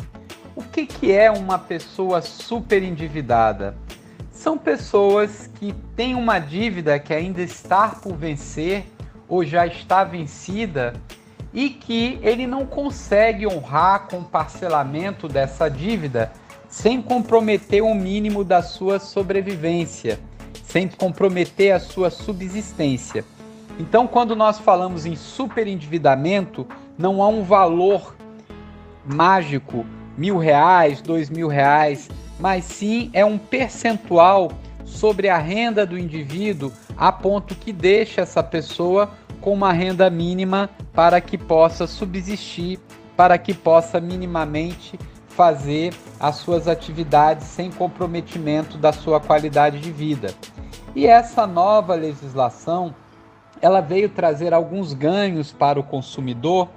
[0.55, 3.75] O que, que é uma pessoa superendividada?
[4.31, 8.85] São pessoas que têm uma dívida que ainda está por vencer
[9.29, 10.93] ou já está vencida
[11.53, 16.33] e que ele não consegue honrar com o parcelamento dessa dívida
[16.69, 20.21] sem comprometer o mínimo da sua sobrevivência,
[20.63, 23.25] sem comprometer a sua subsistência.
[23.79, 28.15] Então, quando nós falamos em superendividamento, não há um valor
[29.05, 29.85] mágico,
[30.17, 32.09] mil reais, dois mil reais,
[32.39, 34.53] mas sim é um percentual
[34.85, 40.71] sobre a renda do indivíduo a ponto que deixa essa pessoa com uma renda mínima
[40.93, 42.79] para que possa subsistir,
[43.17, 44.99] para que possa minimamente
[45.29, 50.35] fazer as suas atividades sem comprometimento da sua qualidade de vida.
[50.95, 52.95] E essa nova legislação
[53.63, 56.69] ela veio trazer alguns ganhos para o consumidor,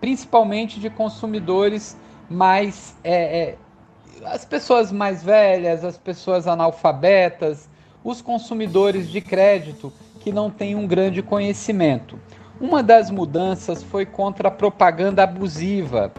[0.00, 1.96] principalmente de consumidores
[2.28, 2.96] mais.
[3.04, 3.56] É, é,
[4.24, 7.70] as pessoas mais velhas, as pessoas analfabetas,
[8.04, 9.92] os consumidores de crédito
[10.30, 12.16] que não têm um grande conhecimento.
[12.60, 16.12] Uma das mudanças foi contra a propaganda abusiva.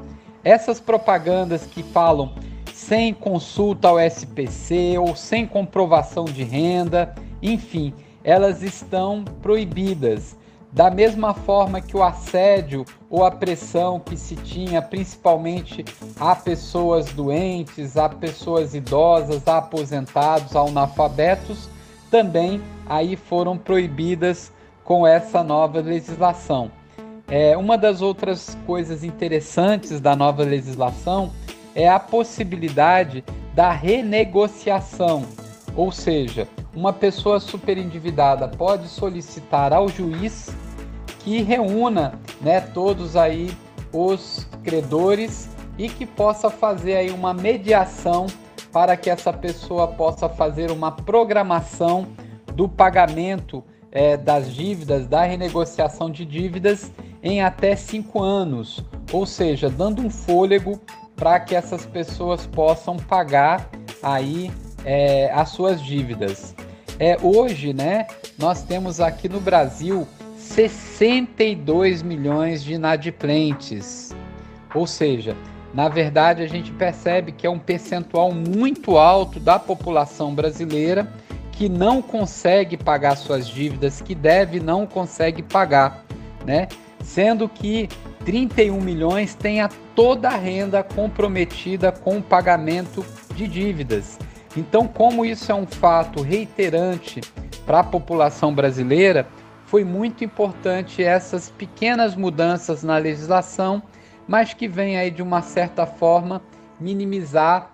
[0.44, 2.34] Essas propagandas que falam
[2.74, 10.36] sem consulta ao SPC ou sem comprovação de renda, enfim, elas estão proibidas.
[10.74, 15.86] Da mesma forma que o assédio ou a pressão que se tinha, principalmente
[16.20, 21.70] a pessoas doentes, a pessoas idosas, a aposentados, a analfabetos,
[22.12, 24.52] também aí foram proibidas
[24.84, 26.70] com essa nova legislação.
[27.28, 31.32] É, uma das outras coisas interessantes da nova legislação
[31.74, 33.24] é a possibilidade
[33.56, 35.26] da renegociação,
[35.76, 40.50] ou seja, uma pessoa superendividada pode solicitar ao juiz
[41.20, 43.50] que reúna né, todos aí
[43.94, 48.28] os credores e que possa fazer aí uma mediação
[48.72, 52.08] para que essa pessoa possa fazer uma programação
[52.56, 59.70] do pagamento é, das dívidas, da renegociação de dívidas em até cinco anos, ou seja,
[59.70, 60.80] dando um fôlego
[61.16, 63.70] para que essas pessoas possam pagar
[64.02, 64.52] aí
[64.86, 66.56] é, as suas dívidas.
[66.98, 68.08] É, hoje, né,
[68.38, 70.08] nós temos aqui no Brasil
[70.38, 74.14] 62 milhões de inadimplentes.
[74.74, 75.36] Ou seja,
[75.74, 81.12] na verdade, a gente percebe que é um percentual muito alto da população brasileira
[81.52, 86.04] que não consegue pagar suas dívidas, que deve não consegue pagar,
[86.46, 86.68] né?
[87.04, 87.88] Sendo que
[88.26, 93.06] 31 milhões tem a toda a renda comprometida com o pagamento
[93.36, 94.20] de dívidas.
[94.56, 97.22] Então, como isso é um fato reiterante
[97.66, 99.28] para a população brasileira,
[99.66, 103.82] foi muito importante essas pequenas mudanças na legislação,
[104.32, 106.42] mas que vem aí de uma certa forma
[106.80, 107.70] minimizar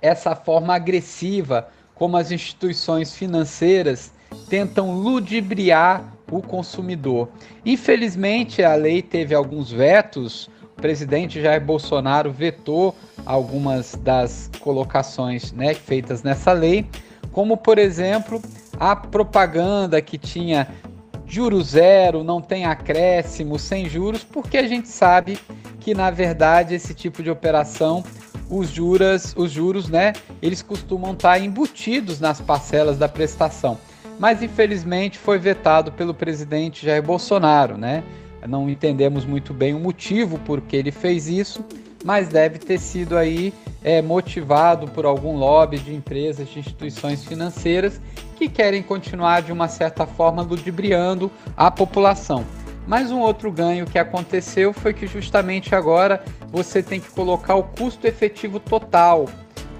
[0.00, 4.12] essa forma agressiva como as instituições financeiras
[4.48, 7.28] tentam ludibriar o consumidor.
[7.66, 12.94] Infelizmente, a lei teve alguns vetos o presidente Jair Bolsonaro vetou
[13.26, 16.86] algumas das colocações né, feitas nessa lei,
[17.32, 18.40] como, por exemplo,
[18.78, 20.68] a propaganda que tinha
[21.28, 25.38] juro zero, não tem acréscimo, sem juros, porque a gente sabe
[25.78, 28.02] que, na verdade, esse tipo de operação,
[28.50, 33.78] os juros, os juros, né, eles costumam estar embutidos nas parcelas da prestação.
[34.18, 38.02] Mas, infelizmente, foi vetado pelo presidente Jair Bolsonaro, né?
[38.46, 41.64] não entendemos muito bem o motivo por que ele fez isso,
[42.04, 48.00] mas deve ter sido aí é, motivado por algum lobby de empresas, de instituições financeiras
[48.38, 52.44] que querem continuar de uma certa forma ludibriando a população.
[52.86, 57.64] Mas um outro ganho que aconteceu foi que justamente agora você tem que colocar o
[57.64, 59.26] custo efetivo total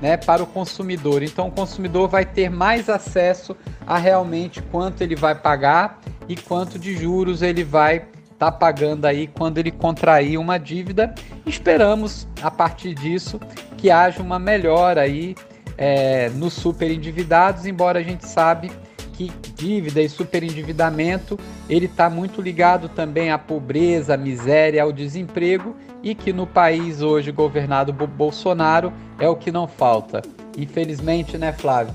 [0.03, 1.23] né, para o consumidor.
[1.23, 6.79] Então o consumidor vai ter mais acesso a realmente quanto ele vai pagar e quanto
[6.79, 11.13] de juros ele vai está pagando aí quando ele contrair uma dívida.
[11.45, 13.41] Esperamos, a partir disso,
[13.77, 15.35] que haja uma melhora aí
[15.79, 18.71] é, nos superendividados, embora a gente sabe
[19.13, 21.39] que dívida e superendividamento
[21.69, 27.01] ele está muito ligado também à pobreza, à miséria, ao desemprego e que no país
[27.01, 30.23] hoje governado por Bolsonaro é o que não falta.
[30.57, 31.95] Infelizmente, né, Flávio?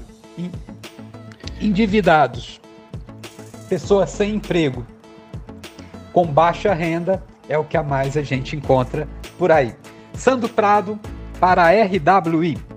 [1.61, 2.59] Endividados,
[3.69, 4.85] pessoas sem emprego,
[6.11, 9.73] com baixa renda é o que a mais a gente encontra por aí.
[10.13, 10.99] Sandro Prado
[11.39, 12.72] para a RWI.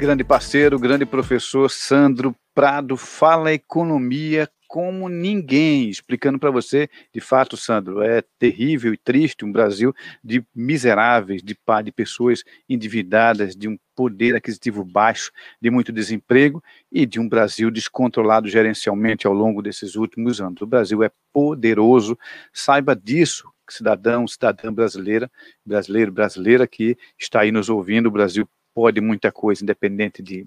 [0.00, 7.54] Grande parceiro, grande professor Sandro Prado, fala economia como ninguém, explicando para você, de fato,
[7.54, 13.76] Sandro, é terrível e triste um Brasil de miseráveis, de, de pessoas endividadas, de um
[13.94, 19.96] poder aquisitivo baixo, de muito desemprego e de um Brasil descontrolado gerencialmente ao longo desses
[19.96, 20.62] últimos anos.
[20.62, 22.18] O Brasil é poderoso,
[22.54, 25.30] saiba disso, cidadão, cidadã brasileira,
[25.62, 30.46] brasileiro, brasileira que está aí nos ouvindo, o Brasil pode muita coisa, independente de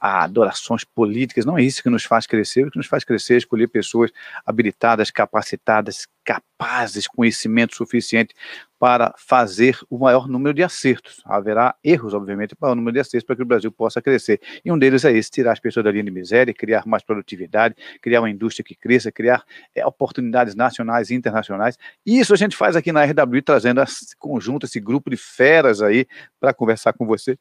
[0.00, 3.38] adorações políticas, não é isso que nos faz crescer, o que nos faz crescer é
[3.38, 4.10] escolher pessoas
[4.44, 8.34] habilitadas, capacitadas, capazes, conhecimento suficiente
[8.78, 11.22] para fazer o maior número de acertos.
[11.24, 14.40] Haverá erros, obviamente, para o número de acertos para que o Brasil possa crescer.
[14.64, 17.74] E um deles é esse, tirar as pessoas da linha de miséria, criar mais produtividade,
[18.00, 21.78] criar uma indústria que cresça, criar é, oportunidades nacionais e internacionais.
[22.04, 25.82] E isso a gente faz aqui na RWI, trazendo esse conjunto, esse grupo de feras
[25.82, 26.06] aí
[26.40, 27.38] para conversar com você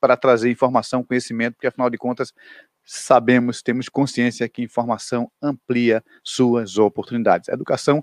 [0.00, 2.32] para trazer informação, conhecimento, porque afinal de contas
[2.84, 7.48] sabemos, temos consciência que informação amplia suas oportunidades.
[7.48, 8.02] educação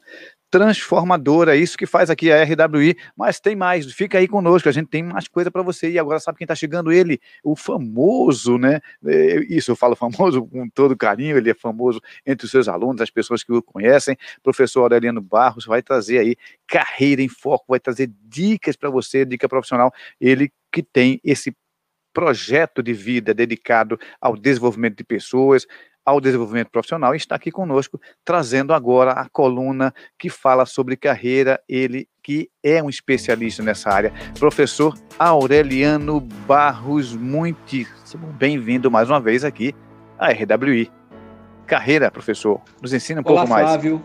[0.50, 4.72] transformadora, é isso que faz aqui a RWI, mas tem mais, fica aí conosco, a
[4.72, 6.90] gente tem mais coisa para você, e agora sabe quem está chegando?
[6.90, 12.00] Ele, o famoso, né, é, isso eu falo famoso com todo carinho, ele é famoso
[12.26, 16.38] entre os seus alunos, as pessoas que o conhecem, professor Aureliano Barros vai trazer aí
[16.66, 21.54] carreira em foco, vai trazer dicas para você, dica profissional, ele que tem esse
[22.18, 25.68] projeto de vida dedicado ao desenvolvimento de pessoas,
[26.04, 31.62] ao desenvolvimento profissional, e está aqui conosco trazendo agora a coluna que fala sobre carreira,
[31.70, 39.44] ele que é um especialista nessa área, professor Aureliano Barros, muitíssimo bem-vindo mais uma vez
[39.44, 39.76] aqui
[40.18, 40.90] à RWI.
[41.68, 43.68] Carreira, professor, nos ensina um Olá, pouco mais.
[43.68, 44.04] Flávio.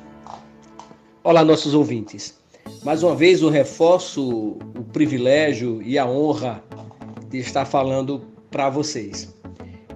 [1.25, 2.39] Olá, nossos ouvintes.
[2.85, 6.63] Mais uma vez eu reforço o privilégio e a honra
[7.33, 9.35] de estar falando para vocês.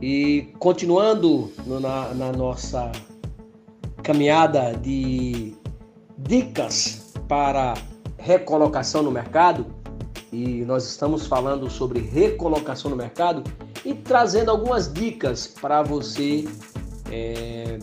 [0.00, 2.90] E continuando na, na nossa
[4.02, 5.54] caminhada de
[6.18, 7.74] dicas para
[8.16, 9.66] recolocação no mercado,
[10.32, 13.44] e nós estamos falando sobre recolocação no mercado
[13.84, 16.46] e trazendo algumas dicas para você
[17.10, 17.78] é,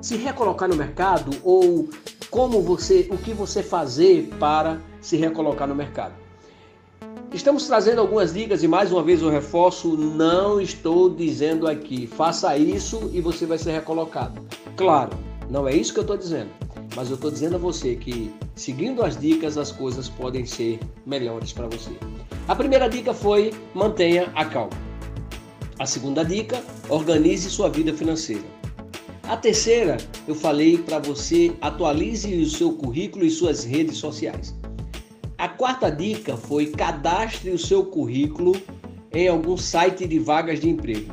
[0.00, 1.88] se recolocar no mercado ou
[2.30, 6.21] como você, o que você fazer para se recolocar no mercado.
[7.34, 12.54] Estamos trazendo algumas dicas e mais uma vez eu reforço, não estou dizendo aqui, faça
[12.58, 14.38] isso e você vai ser recolocado.
[14.76, 15.16] Claro,
[15.48, 16.50] não é isso que eu estou dizendo,
[16.94, 21.54] mas eu estou dizendo a você que seguindo as dicas as coisas podem ser melhores
[21.54, 21.92] para você.
[22.46, 24.76] A primeira dica foi mantenha a calma.
[25.78, 28.44] A segunda dica, organize sua vida financeira.
[29.22, 29.96] A terceira,
[30.28, 34.54] eu falei para você atualize o seu currículo e suas redes sociais.
[35.42, 38.54] A quarta dica foi cadastre o seu currículo
[39.12, 41.12] em algum site de vagas de emprego.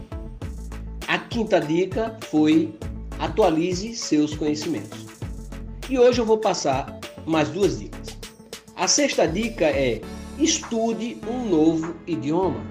[1.07, 2.71] A quinta dica foi
[3.17, 5.07] atualize seus conhecimentos.
[5.89, 8.19] E hoje eu vou passar mais duas dicas.
[8.75, 9.99] A sexta dica é
[10.37, 12.61] estude um novo idioma.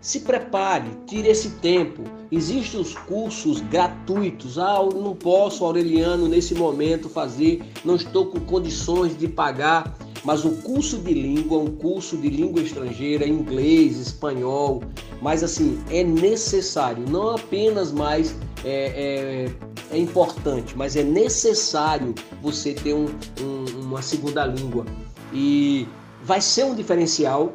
[0.00, 2.04] Se prepare, tire esse tempo.
[2.30, 4.60] Existem os cursos gratuitos.
[4.60, 9.92] Ah, eu não posso, Aureliano, nesse momento fazer, não estou com condições de pagar
[10.24, 14.82] mas o curso de língua, um curso de língua estrangeira, inglês, espanhol,
[15.20, 19.48] mas assim, é necessário, não apenas mais é,
[19.90, 23.06] é, é importante, mas é necessário você ter um,
[23.40, 24.86] um, uma segunda língua.
[25.32, 25.88] E
[26.22, 27.52] vai ser um diferencial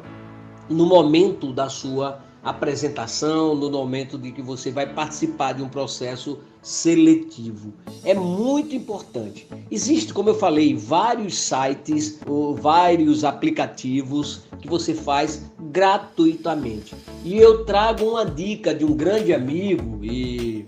[0.68, 6.38] no momento da sua apresentação, no momento de que você vai participar de um processo
[6.62, 7.72] seletivo.
[8.04, 9.46] É muito importante.
[9.70, 16.94] Existe, como eu falei, vários sites ou vários aplicativos que você faz gratuitamente.
[17.24, 20.66] E eu trago uma dica de um grande amigo e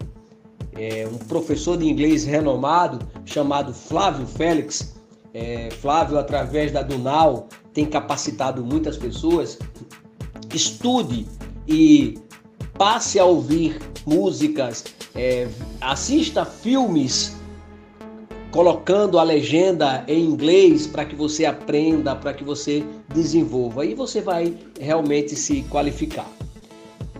[0.73, 4.97] é, um professor de inglês renomado chamado Flávio Félix.
[5.33, 9.59] É, Flávio, através da Dunal, tem capacitado muitas pessoas.
[10.53, 11.27] Estude
[11.71, 12.19] e
[12.77, 15.47] passe a ouvir músicas, é,
[15.81, 17.37] assista filmes
[18.51, 22.83] colocando a legenda em inglês para que você aprenda, para que você
[23.15, 26.29] desenvolva e você vai realmente se qualificar.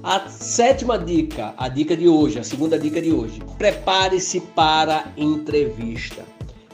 [0.03, 6.25] A sétima dica, a dica de hoje, a segunda dica de hoje: prepare-se para entrevista.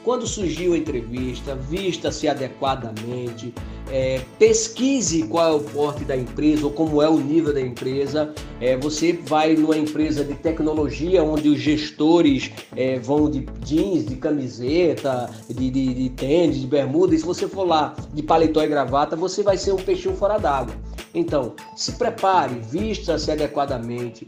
[0.07, 3.53] Quando surgiu a entrevista, vista-se adequadamente,
[3.91, 8.33] é, pesquise qual é o porte da empresa ou como é o nível da empresa.
[8.61, 14.15] É, você vai numa empresa de tecnologia onde os gestores é, vão de jeans, de
[14.15, 18.69] camiseta, de, de, de tênis, de bermuda, e se você for lá de paletó e
[18.69, 20.77] gravata, você vai ser um peixinho fora d'água.
[21.13, 24.25] Então, se prepare, vista-se adequadamente,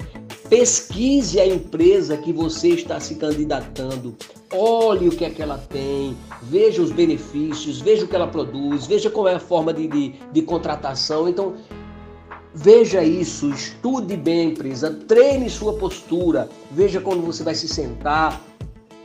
[0.48, 4.16] Pesquise a empresa que você está se candidatando.
[4.52, 8.86] Olhe o que é que ela tem, veja os benefícios, veja o que ela produz,
[8.86, 11.28] veja qual é a forma de, de, de contratação.
[11.28, 11.54] Então,
[12.54, 18.40] veja isso, estude bem a empresa, treine sua postura, veja quando você vai se sentar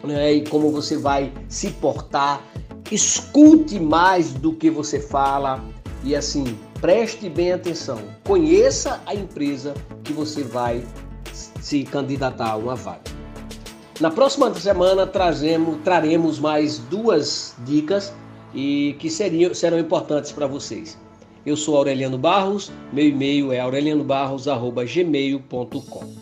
[0.02, 2.42] né, e como você vai se portar.
[2.90, 5.64] Escute mais do que você fala
[6.04, 8.00] e assim, preste bem atenção.
[8.24, 9.74] Conheça a empresa
[10.04, 10.86] que você vai
[11.34, 13.13] se candidatar a uma vaga.
[14.04, 18.14] Na próxima semana trazemos, traremos mais duas dicas
[18.54, 21.00] e que seriam, serão importantes para vocês.
[21.46, 26.16] Eu sou Aureliano Barros, meu e-mail é aurelianobarros.gmail.com.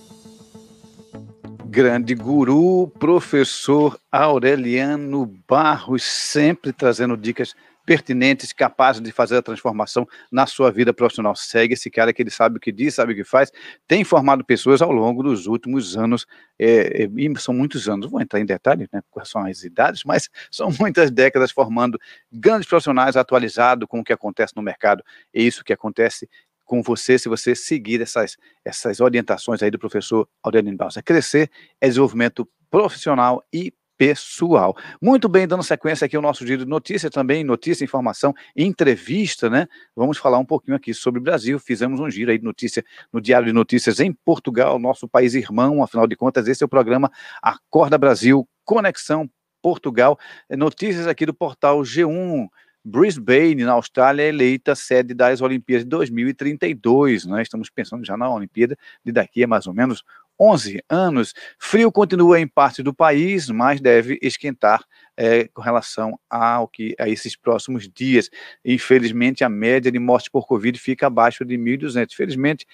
[1.66, 7.56] Grande guru, professor Aureliano Barros, sempre trazendo dicas
[7.86, 11.36] pertinentes, capazes de fazer a transformação na sua vida profissional.
[11.36, 13.52] Segue esse cara que ele sabe o que diz, sabe o que faz,
[13.88, 16.26] tem formado pessoas ao longo dos últimos anos,
[16.60, 20.04] é, é, e são muitos anos, vou entrar em detalhes, né, quais são as idades,
[20.06, 22.00] mas são muitas décadas formando
[22.32, 25.04] grandes profissionais atualizados com o que acontece no mercado,
[25.34, 26.30] é isso que acontece
[26.72, 30.96] com você se você seguir essas, essas orientações aí do professor Aurelino Barros.
[30.96, 31.52] É crescer,
[31.82, 34.76] é desenvolvimento profissional e pessoal.
[35.00, 39.68] Muito bem, dando sequência aqui ao nosso giro de notícias, também notícia, informação, entrevista, né?
[39.96, 41.60] Vamos falar um pouquinho aqui sobre o Brasil.
[41.60, 42.84] Fizemos um giro aí de notícia
[43.14, 46.68] no Diário de Notícias em Portugal, nosso país irmão, afinal de contas, esse é o
[46.68, 47.12] programa
[47.44, 49.30] Acorda Brasil, Conexão
[49.62, 50.18] Portugal.
[50.50, 52.48] Notícias aqui do portal G1.
[52.84, 57.26] Brisbane, na Austrália, é eleita sede das Olimpíadas de 2032.
[57.26, 57.44] Né?
[57.44, 58.76] Estamos pensando já na Olimpíada
[59.06, 60.04] de daqui a mais ou menos
[60.42, 61.34] 11 anos.
[61.60, 64.84] Frio continua em parte do país, mas deve esquentar
[65.16, 68.28] é, com relação ao que a esses próximos dias.
[68.66, 72.12] Infelizmente, a média de mortes por Covid fica abaixo de 1.200.
[72.14, 72.66] Infelizmente,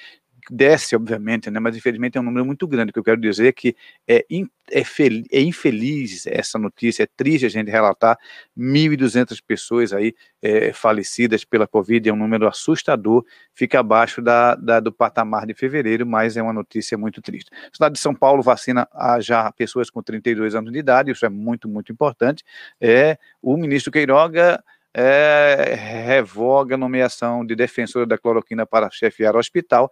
[0.52, 1.60] desce, obviamente, né?
[1.60, 2.90] mas infelizmente é um número muito grande.
[2.90, 3.76] O que eu quero dizer é que
[4.08, 8.18] é, in, é, fel, é infeliz essa notícia, é triste a gente relatar
[8.58, 14.80] 1.200 pessoas aí é, falecidas pela Covid, é um número assustador, fica abaixo da, da,
[14.80, 17.50] do patamar de fevereiro, mas é uma notícia muito triste.
[17.54, 18.88] A cidade de São Paulo vacina
[19.20, 22.44] já pessoas com 32 anos de idade, isso é muito, muito importante.
[22.80, 24.64] É, o ministro Queiroga
[25.00, 29.92] é, revoga a nomeação de defensora da cloroquina para chefiar o hospital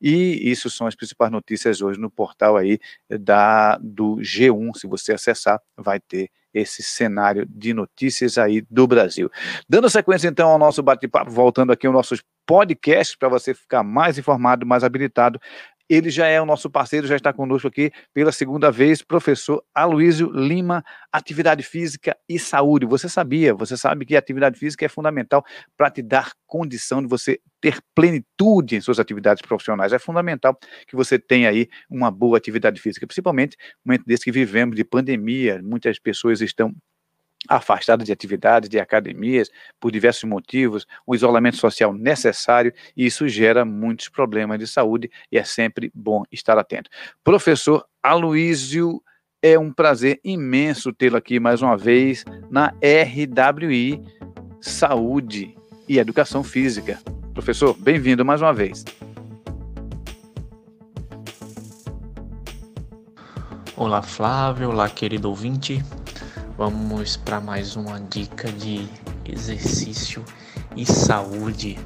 [0.00, 2.78] e isso são as principais notícias hoje no portal aí
[3.10, 4.72] da do G1.
[4.76, 9.30] Se você acessar, vai ter esse cenário de notícias aí do Brasil.
[9.68, 14.16] Dando sequência então ao nosso bate-papo, voltando aqui aos nossos podcasts para você ficar mais
[14.18, 15.38] informado, mais habilitado
[15.88, 20.30] ele já é o nosso parceiro, já está conosco aqui pela segunda vez, professor Aloísio
[20.32, 22.86] Lima, atividade física e saúde.
[22.86, 25.44] Você sabia, você sabe que a atividade física é fundamental
[25.76, 29.92] para te dar condição de você ter plenitude em suas atividades profissionais.
[29.92, 34.32] É fundamental que você tenha aí uma boa atividade física, principalmente no momento desse que
[34.32, 36.74] vivemos de pandemia, muitas pessoas estão
[37.48, 43.64] afastada de atividades, de academias, por diversos motivos, o isolamento social necessário, e isso gera
[43.64, 46.90] muitos problemas de saúde, e é sempre bom estar atento.
[47.22, 49.02] Professor Aloísio,
[49.42, 54.02] é um prazer imenso tê-lo aqui mais uma vez na RWI
[54.60, 55.54] Saúde
[55.88, 56.98] e Educação Física.
[57.32, 58.84] Professor, bem-vindo mais uma vez.
[63.76, 64.70] Olá, Flávio.
[64.70, 65.82] Olá, querido ouvinte.
[66.56, 68.88] Vamos para mais uma dica de
[69.26, 70.24] exercício
[70.74, 71.78] e saúde.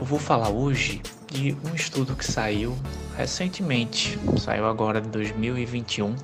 [0.00, 1.00] Eu vou falar hoje
[1.30, 2.76] de um estudo que saiu
[3.16, 6.16] recentemente, saiu agora em 2021,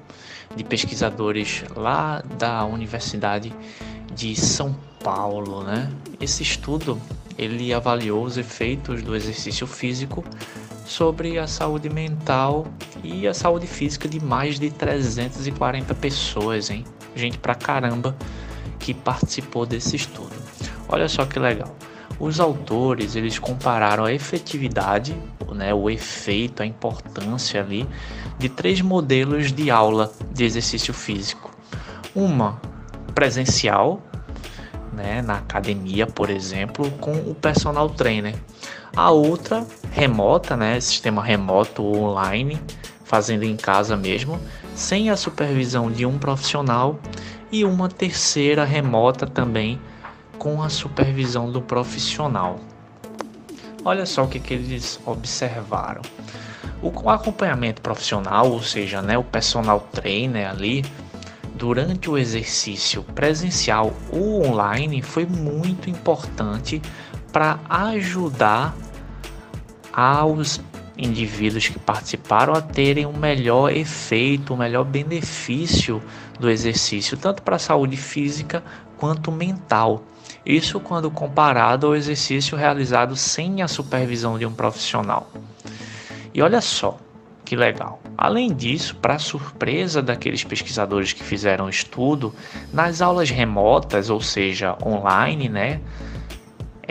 [0.56, 3.54] de pesquisadores lá da Universidade
[4.12, 4.74] de São
[5.04, 5.88] Paulo, né?
[6.20, 7.00] Esse estudo
[7.38, 10.24] ele avaliou os efeitos do exercício físico
[10.90, 12.66] sobre a saúde mental
[13.04, 16.84] e a saúde física de mais de 340 pessoas, hein?
[17.14, 18.16] Gente pra caramba
[18.80, 20.32] que participou desse estudo.
[20.88, 21.76] Olha só que legal.
[22.18, 25.16] Os autores, eles compararam a efetividade,
[25.54, 27.88] né, o efeito, a importância ali
[28.36, 31.52] de três modelos de aula de exercício físico.
[32.16, 32.60] Uma
[33.14, 34.02] presencial,
[34.92, 38.34] né, na academia, por exemplo, com o personal trainer.
[38.96, 42.60] A outra remota, né, sistema remoto ou online,
[43.04, 44.38] fazendo em casa mesmo,
[44.74, 46.98] sem a supervisão de um profissional
[47.52, 49.80] e uma terceira remota também
[50.38, 52.58] com a supervisão do profissional.
[53.84, 56.02] Olha só o que, que eles observaram.
[56.82, 60.84] O acompanhamento profissional, ou seja, né, o personal trainer ali,
[61.54, 66.80] durante o exercício presencial ou online foi muito importante
[67.32, 68.74] para ajudar
[69.92, 70.60] aos
[70.96, 76.02] indivíduos que participaram a terem um melhor efeito, um melhor benefício
[76.38, 78.62] do exercício, tanto para a saúde física
[78.98, 80.02] quanto mental.
[80.44, 85.30] Isso quando comparado ao exercício realizado sem a supervisão de um profissional.
[86.32, 86.98] E olha só
[87.44, 88.00] que legal.
[88.16, 92.32] Além disso, para surpresa daqueles pesquisadores que fizeram o estudo,
[92.72, 95.80] nas aulas remotas, ou seja, online, né,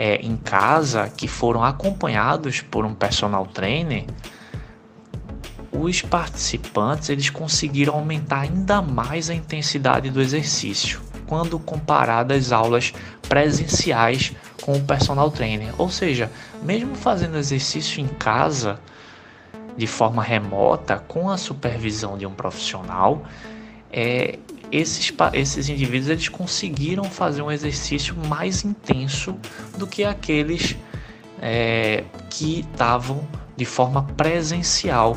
[0.00, 4.06] é, em casa que foram acompanhados por um personal trainer,
[5.70, 12.94] os participantes eles conseguiram aumentar ainda mais a intensidade do exercício quando comparado às aulas
[13.28, 14.32] presenciais
[14.62, 15.74] com o personal trainer.
[15.76, 16.30] Ou seja,
[16.62, 18.80] mesmo fazendo exercício em casa
[19.76, 23.22] de forma remota com a supervisão de um profissional,
[23.92, 24.38] é,
[24.72, 29.36] esses, esses indivíduos eles conseguiram fazer um exercício mais intenso
[29.76, 30.76] do que aqueles
[31.40, 35.16] é, que estavam de forma presencial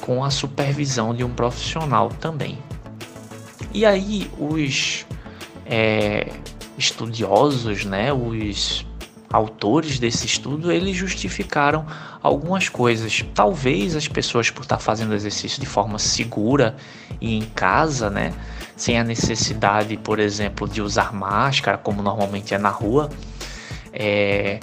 [0.00, 2.58] com a supervisão de um profissional também.
[3.72, 5.06] E aí os
[5.64, 6.32] é,
[6.78, 8.86] estudiosos, né, os
[9.32, 11.84] autores desse estudo, eles justificaram
[12.22, 13.24] algumas coisas.
[13.34, 16.76] Talvez as pessoas por estar fazendo exercício de forma segura
[17.20, 18.32] e em casa, né,
[18.76, 23.08] sem a necessidade, por exemplo, de usar máscara, como normalmente é na rua,
[23.92, 24.60] é,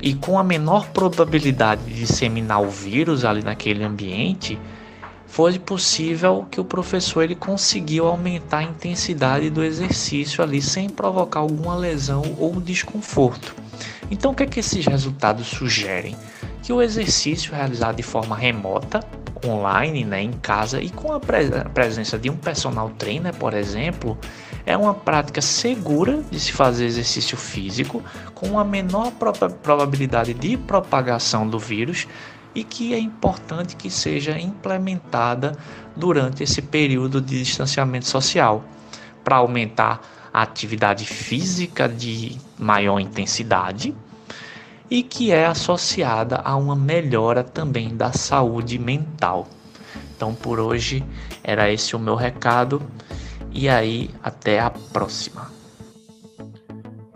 [0.00, 4.58] e com a menor probabilidade de disseminar o vírus ali naquele ambiente,
[5.26, 11.40] foi possível que o professor ele conseguiu aumentar a intensidade do exercício ali sem provocar
[11.40, 13.54] alguma lesão ou desconforto.
[14.10, 16.16] Então, o que, é que esses resultados sugerem?
[16.62, 19.00] Que o exercício realizado de forma remota
[19.44, 24.18] online, né, em casa e com a presença de um personal trainer, por exemplo,
[24.66, 28.02] é uma prática segura de se fazer exercício físico
[28.34, 29.12] com a menor
[29.62, 32.06] probabilidade de propagação do vírus
[32.54, 35.56] e que é importante que seja implementada
[35.96, 38.64] durante esse período de distanciamento social
[39.24, 40.00] para aumentar
[40.32, 43.94] a atividade física de maior intensidade
[44.94, 49.48] e que é associada a uma melhora também da saúde mental.
[50.14, 51.04] Então por hoje
[51.42, 52.80] era esse o meu recado
[53.50, 55.50] e aí até a próxima.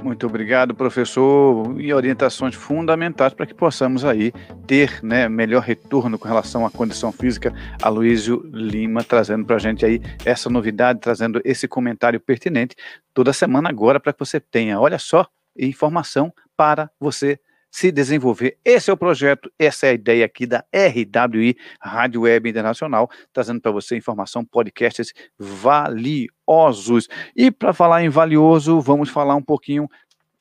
[0.02, 4.32] Muito obrigado, professor, e orientações fundamentais para que possamos aí
[4.66, 7.54] ter né, melhor retorno com relação à condição física.
[7.80, 12.74] Aloysio Lima trazendo para a gente aí essa novidade, trazendo esse comentário pertinente
[13.14, 17.38] toda semana agora para que você tenha, olha só, informação para você
[17.70, 18.58] se desenvolver.
[18.64, 23.60] Esse é o projeto, essa é a ideia aqui da RWI, Rádio Web Internacional, trazendo
[23.60, 27.08] para você informação, podcasts valiosos.
[27.36, 29.88] E para falar em valioso, vamos falar um pouquinho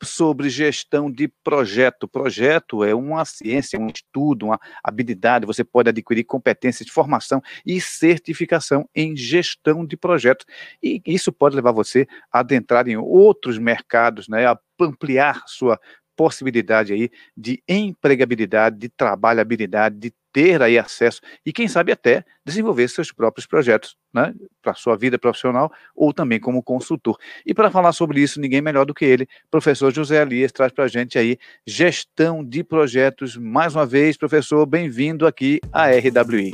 [0.02, 2.06] sobre gestão de projeto.
[2.06, 5.46] Projeto é uma ciência, um estudo, uma habilidade.
[5.46, 10.46] Você pode adquirir competências de formação e certificação em gestão de projetos.
[10.82, 15.78] E isso pode levar você a adentrar em outros mercados, né, a ampliar sua
[16.18, 22.88] possibilidade aí de empregabilidade, de trabalhabilidade, de ter aí acesso e quem sabe até desenvolver
[22.88, 27.16] seus próprios projetos, né, para sua vida profissional ou também como consultor.
[27.46, 30.84] E para falar sobre isso, ninguém melhor do que ele, professor José Elias, traz para
[30.84, 33.36] a gente aí gestão de projetos.
[33.36, 36.52] Mais uma vez, professor, bem-vindo aqui à RWI.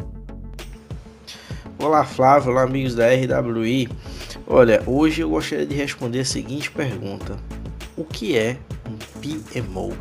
[1.79, 3.89] Olá, Flávio, olá, amigos da RWI.
[4.47, 7.39] Olha, hoje eu gostaria de responder a seguinte pergunta:
[7.97, 9.97] O que é um PMO.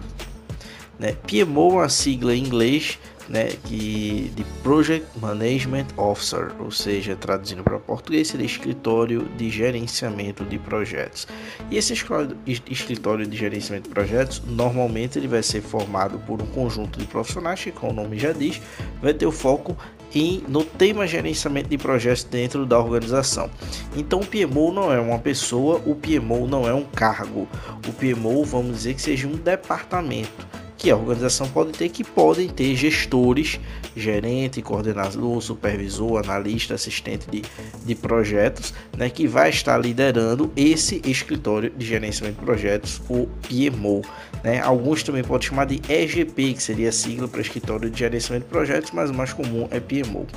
[0.99, 1.13] Né?
[1.27, 7.63] PMO é uma sigla em inglês né, que, de Project Management Officer, ou seja, traduzindo
[7.63, 11.27] para português, seria escritório de gerenciamento de projetos.
[11.71, 16.99] E esse escritório de gerenciamento de projetos, normalmente ele vai ser formado por um conjunto
[16.99, 18.61] de profissionais que, como o nome já diz,
[19.01, 19.77] vai ter o foco
[20.13, 23.49] em, no tema gerenciamento de projetos dentro da organização.
[23.95, 27.47] Então o PMO não é uma pessoa, o PMO não é um cargo.
[27.87, 32.49] O PMO, vamos dizer que seja um departamento que a organização pode ter, que podem
[32.49, 33.57] ter gestores,
[33.95, 37.41] gerente, coordenador, supervisor, analista, assistente de,
[37.85, 44.01] de projetos, né, que vai estar liderando esse escritório de gerenciamento de projetos, o PMO.
[44.43, 44.59] Né?
[44.59, 48.51] Alguns também podem chamar de EGP, que seria a sigla para escritório de gerenciamento de
[48.51, 50.27] projetos, mas o mais comum é PMO.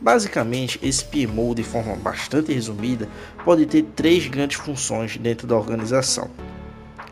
[0.00, 3.08] Basicamente, esse PMO, de forma bastante resumida,
[3.44, 6.30] pode ter três grandes funções dentro da organização.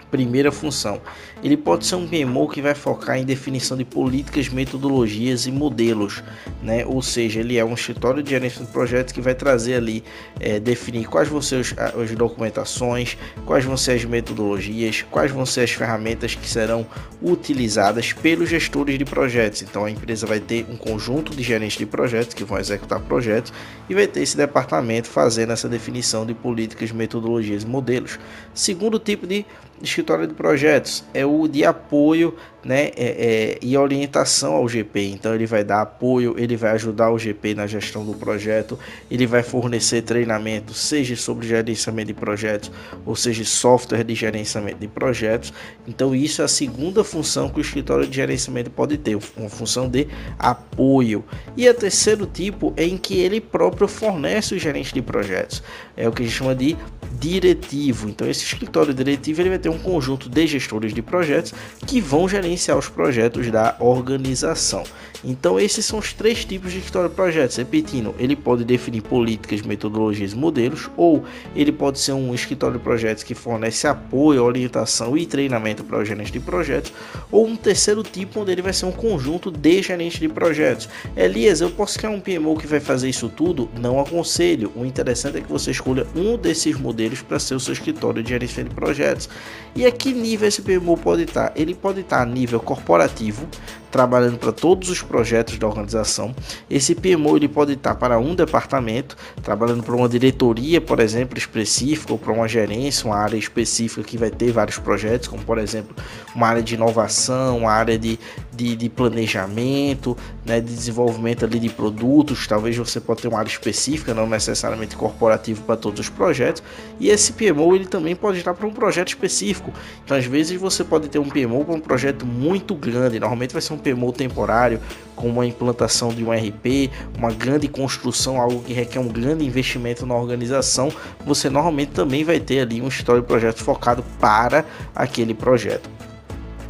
[0.09, 1.01] Primeira função.
[1.43, 6.22] Ele pode ser um PMO que vai focar em definição de políticas, metodologias e modelos,
[6.62, 6.84] né?
[6.87, 10.03] Ou seja, ele é um escritório de gerência de projetos que vai trazer ali,
[10.41, 15.45] é, definir quais vão ser os, as documentações, quais vão ser as metodologias, quais vão
[15.45, 16.87] ser as ferramentas que serão
[17.20, 19.62] utilizadas pelos gestores de projetos.
[19.62, 23.53] Então a empresa vai ter um conjunto de gerentes de projetos que vão executar projetos
[23.89, 28.18] e vai ter esse departamento fazendo essa definição de políticas, metodologias e modelos.
[28.55, 29.45] Segundo tipo de
[29.82, 32.35] escritório de projetos é o de apoio
[32.66, 35.12] né, é, é, e orientação ao GP.
[35.12, 38.77] Então ele vai dar apoio, ele vai ajudar o GP na gestão do projeto,
[39.09, 42.72] ele vai fornecer treinamento, seja sobre gerenciamento de projetos,
[43.05, 45.53] ou seja, software de gerenciamento de projetos.
[45.87, 49.89] Então isso é a segunda função que o escritório de gerenciamento pode ter, uma função
[49.89, 51.24] de apoio.
[51.57, 55.62] E o terceiro tipo é em que ele próprio fornece o gerente de projetos.
[55.97, 56.77] É o que a gente chama de
[57.19, 58.09] diretivo.
[58.09, 61.53] Então esse escritório diretivo ele vai ter um conjunto de gestores de projetos
[61.87, 64.85] que vão gerenciar os projetos da organização.
[65.25, 67.57] Então esses são os três tipos de escritório de projetos.
[67.57, 73.23] Repetindo, ele pode definir políticas, metodologias, modelos, ou ele pode ser um escritório de projetos
[73.23, 76.93] que fornece apoio, orientação e treinamento para os gerentes de projetos,
[77.31, 80.89] ou um terceiro tipo onde ele vai ser um conjunto de gerentes de projetos.
[81.17, 83.69] Elias, eu posso criar um PMO que vai fazer isso tudo?
[83.81, 84.73] Não aconselho.
[84.77, 88.31] O interessante é que você escolha um desses modelos para ser o seu escritório de
[88.31, 89.29] gerência de projetos.
[89.75, 91.53] E a que nível esse PMO pode estar?
[91.55, 93.47] Ele pode estar a nível corporativo,
[93.91, 96.34] trabalhando para todos os projetos da organização.
[96.68, 102.12] Esse PMO ele pode estar para um departamento, trabalhando para uma diretoria, por exemplo, específica,
[102.12, 105.95] ou para uma gerência, uma área específica que vai ter vários projetos, como por exemplo,
[106.34, 108.18] uma área de inovação, uma área de,
[108.53, 112.47] de, de planejamento, né, de desenvolvimento ali de produtos.
[112.47, 116.62] Talvez você pode ter uma área específica, não necessariamente corporativo para todos os projetos.
[116.99, 119.72] E esse PMO ele também pode estar para um projeto específico.
[120.05, 123.18] Então, às vezes você pode ter um PMO para um projeto muito grande.
[123.18, 124.81] Normalmente vai ser um PMO temporário,
[125.14, 130.05] com uma implantação de um RP, uma grande construção, algo que requer um grande investimento
[130.05, 130.93] na organização,
[131.24, 134.64] você normalmente também vai ter ali um história de projeto focado para
[134.95, 135.89] aquele projeto.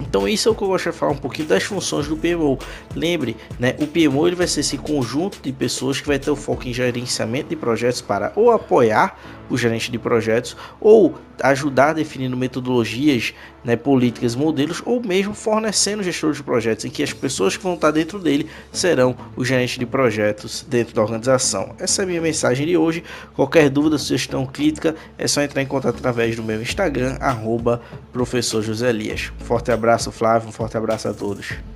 [0.00, 2.58] Então isso é o que eu gosto de falar um pouquinho das funções do PMO.
[2.94, 6.36] Lembre, né, o PMO ele vai ser esse conjunto de pessoas que vai ter o
[6.36, 9.18] foco em gerenciamento de projetos para ou apoiar
[9.48, 13.34] o gerente de projetos, ou ajudar definindo metodologias,
[13.64, 17.74] né, políticas, modelos, ou mesmo fornecendo gestores de projetos, em que as pessoas que vão
[17.74, 21.74] estar dentro dele serão os gerentes de projetos dentro da organização.
[21.78, 23.02] Essa é a minha mensagem de hoje.
[23.34, 27.82] Qualquer dúvida, sugestão, crítica, é só entrar em contato através do meu Instagram, arroba
[28.12, 29.32] professor José Elias.
[29.38, 31.75] Forte abraço, Flávio, um forte abraço a todos.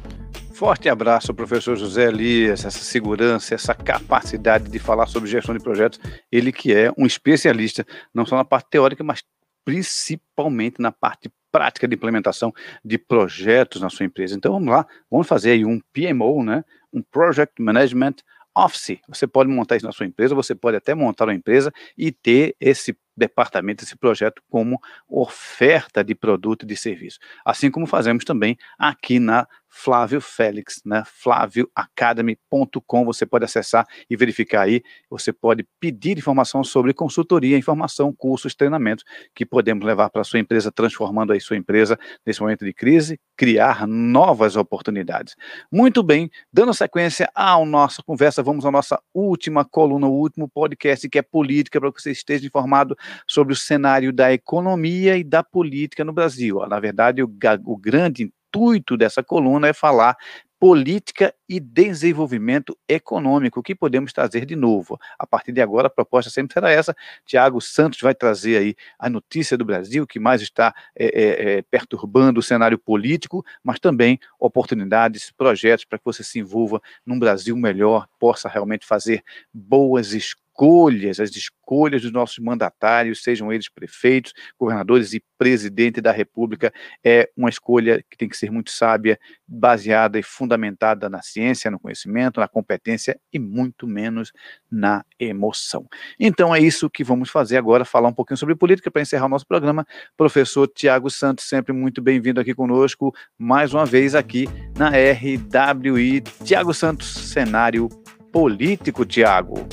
[0.60, 5.98] Forte abraço, professor José Elias, essa segurança, essa capacidade de falar sobre gestão de projetos.
[6.30, 7.82] Ele que é um especialista,
[8.12, 9.22] não só na parte teórica, mas
[9.64, 12.52] principalmente na parte prática de implementação
[12.84, 14.36] de projetos na sua empresa.
[14.36, 16.62] Então vamos lá, vamos fazer aí um PMO, né?
[16.92, 18.16] Um Project Management
[18.54, 18.98] Office.
[19.08, 22.54] Você pode montar isso na sua empresa, você pode até montar uma empresa e ter
[22.60, 27.18] esse departamento, esse projeto como oferta de produto e de serviço.
[27.44, 31.04] Assim como fazemos também aqui na Flávio Félix, né?
[31.06, 38.54] flavioacademy.com, você pode acessar e verificar aí, você pode pedir informação sobre consultoria, informação, cursos,
[38.54, 41.96] treinamentos que podemos levar para sua empresa, transformando aí sua empresa
[42.26, 45.36] nesse momento de crise, criar novas oportunidades.
[45.70, 51.08] Muito bem, dando sequência à nossa conversa, vamos à nossa última coluna, o último podcast
[51.08, 52.96] que é política, para que você esteja informado
[53.26, 56.58] sobre o cenário da economia e da política no Brasil.
[56.66, 57.30] Na verdade, o,
[57.64, 60.16] o grande intuito dessa coluna é falar
[60.58, 65.00] política e desenvolvimento econômico, o que podemos trazer de novo.
[65.18, 66.94] A partir de agora, a proposta sempre será essa.
[67.24, 72.40] Tiago Santos vai trazer aí a notícia do Brasil, que mais está é, é, perturbando
[72.40, 78.06] o cenário político, mas também oportunidades, projetos para que você se envolva num Brasil melhor,
[78.18, 79.24] possa realmente fazer
[79.54, 86.12] boas escolhas escolhas, as escolhas dos nossos mandatários, sejam eles prefeitos, governadores e presidente da
[86.12, 86.70] República,
[87.02, 91.80] é uma escolha que tem que ser muito sábia, baseada e fundamentada na ciência, no
[91.80, 94.32] conhecimento, na competência e muito menos
[94.70, 95.86] na emoção.
[96.18, 99.30] Então é isso que vamos fazer agora, falar um pouquinho sobre política para encerrar o
[99.30, 99.86] nosso programa.
[100.14, 104.46] Professor Tiago Santos, sempre muito bem-vindo aqui conosco, mais uma vez aqui
[104.76, 106.20] na RWI.
[106.44, 107.88] Tiago Santos, cenário
[108.30, 109.66] político, Tiago.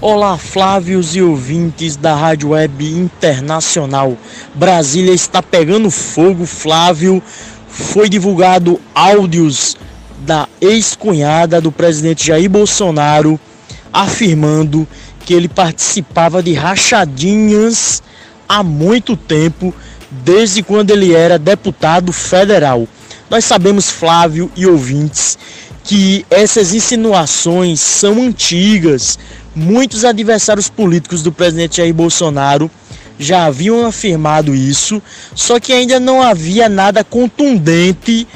[0.00, 4.16] Olá, Flávios e ouvintes da Rádio Web Internacional.
[4.54, 7.20] Brasília está pegando fogo, Flávio.
[7.66, 9.76] Foi divulgado áudios
[10.20, 13.40] da ex-cunhada do presidente Jair Bolsonaro
[13.92, 14.86] afirmando
[15.26, 18.04] que ele participava de rachadinhas
[18.48, 19.74] há muito tempo
[20.12, 22.86] desde quando ele era deputado federal.
[23.28, 25.36] Nós sabemos, Flávio e ouvintes,
[25.82, 29.18] que essas insinuações são antigas.
[29.54, 32.70] Muitos adversários políticos do presidente Jair Bolsonaro
[33.18, 35.00] já haviam afirmado isso,
[35.34, 38.26] só que ainda não havia nada contundente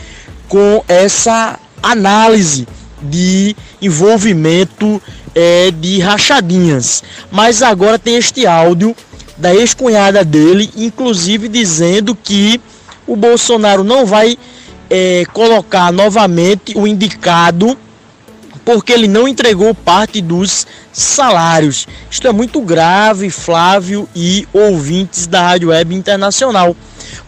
[0.48, 2.68] com essa análise
[3.02, 5.00] de envolvimento
[5.34, 7.02] é, de rachadinhas.
[7.30, 8.94] Mas agora tem este áudio
[9.36, 12.60] da ex-cunhada dele, inclusive dizendo que
[13.06, 14.36] o Bolsonaro não vai
[14.88, 17.76] é, colocar novamente o indicado
[18.66, 21.86] porque ele não entregou parte dos salários.
[22.10, 26.76] Isto é muito grave, Flávio e ouvintes da Rádio Web Internacional,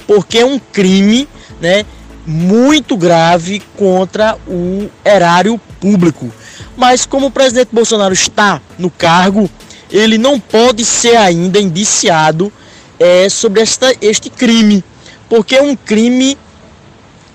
[0.05, 1.28] porque é um crime,
[1.61, 1.86] né,
[2.26, 6.28] muito grave contra o erário público.
[6.76, 9.49] Mas como o presidente Bolsonaro está no cargo,
[9.89, 12.53] ele não pode ser ainda indiciado
[12.99, 14.82] é, sobre esta, este crime,
[15.28, 16.36] porque é um crime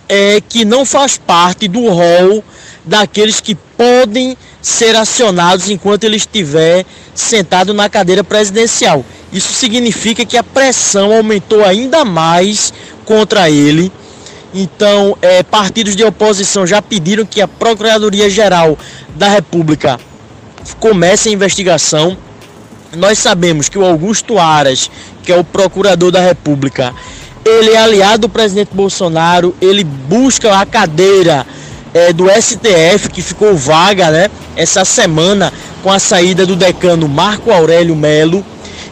[0.10, 2.44] é, que não faz parte do rol
[2.86, 9.06] daqueles que podem ser acionados enquanto ele estiver sentado na cadeira presidencial.
[9.32, 12.74] Isso significa que a pressão aumentou ainda mais
[13.06, 13.92] contra ele.
[14.54, 18.78] Então, é, partidos de oposição já pediram que a Procuradoria-Geral
[19.16, 20.00] da República
[20.80, 22.16] comece a investigação.
[22.96, 24.92] Nós sabemos que o Augusto Aras,
[25.24, 26.94] que é o procurador da República,
[27.44, 31.46] ele é aliado do presidente Bolsonaro, ele busca a cadeira
[31.94, 34.30] é, do STF que ficou vaga, né?
[34.56, 38.46] Essa semana com a saída do decano Marco Aurélio Melo.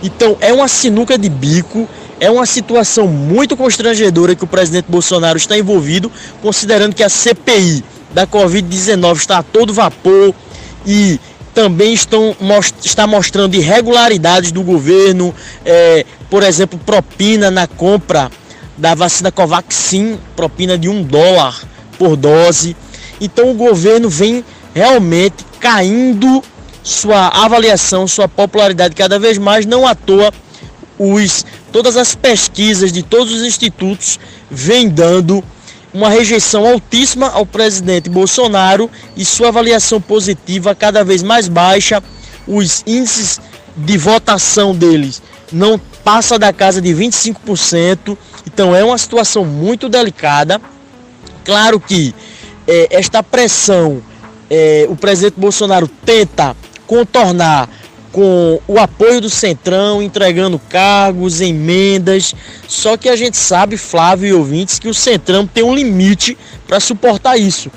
[0.04, 1.88] Então é uma sinuca de bico,
[2.20, 7.84] é uma situação muito constrangedora que o presidente Bolsonaro está envolvido, considerando que a CPI
[8.14, 10.34] da Covid-19 está a todo vapor
[10.86, 11.20] e
[11.54, 12.36] também estão,
[12.84, 15.34] está mostrando irregularidades do governo,
[15.66, 18.32] é, por exemplo, propina na compra
[18.78, 21.62] da vacina Covaxin, propina de um dólar
[21.98, 22.76] por dose.
[23.22, 24.44] Então o governo vem
[24.74, 26.44] realmente caindo
[26.84, 30.34] sua avaliação, sua popularidade cada vez mais, não à toa
[30.98, 34.20] os, todas as pesquisas de todos os institutos
[34.50, 35.44] vêm dando
[35.94, 42.02] uma rejeição altíssima ao presidente Bolsonaro e sua avaliação positiva cada vez mais baixa.
[42.48, 43.42] Os índices
[43.76, 48.18] de votação deles não passa da casa de 25%.
[48.46, 50.62] Então é uma situação muito delicada.
[51.44, 52.14] Claro que
[52.68, 54.02] é, esta pressão
[54.50, 56.56] é, o presidente Bolsonaro tenta
[56.86, 57.70] contornar
[58.12, 62.36] com o apoio do Centrão, entregando cargos, emendas.
[62.68, 66.38] Só que a gente sabe, Flávio e ouvintes, que o Centrão tem um limite
[66.68, 67.72] para suportar isso.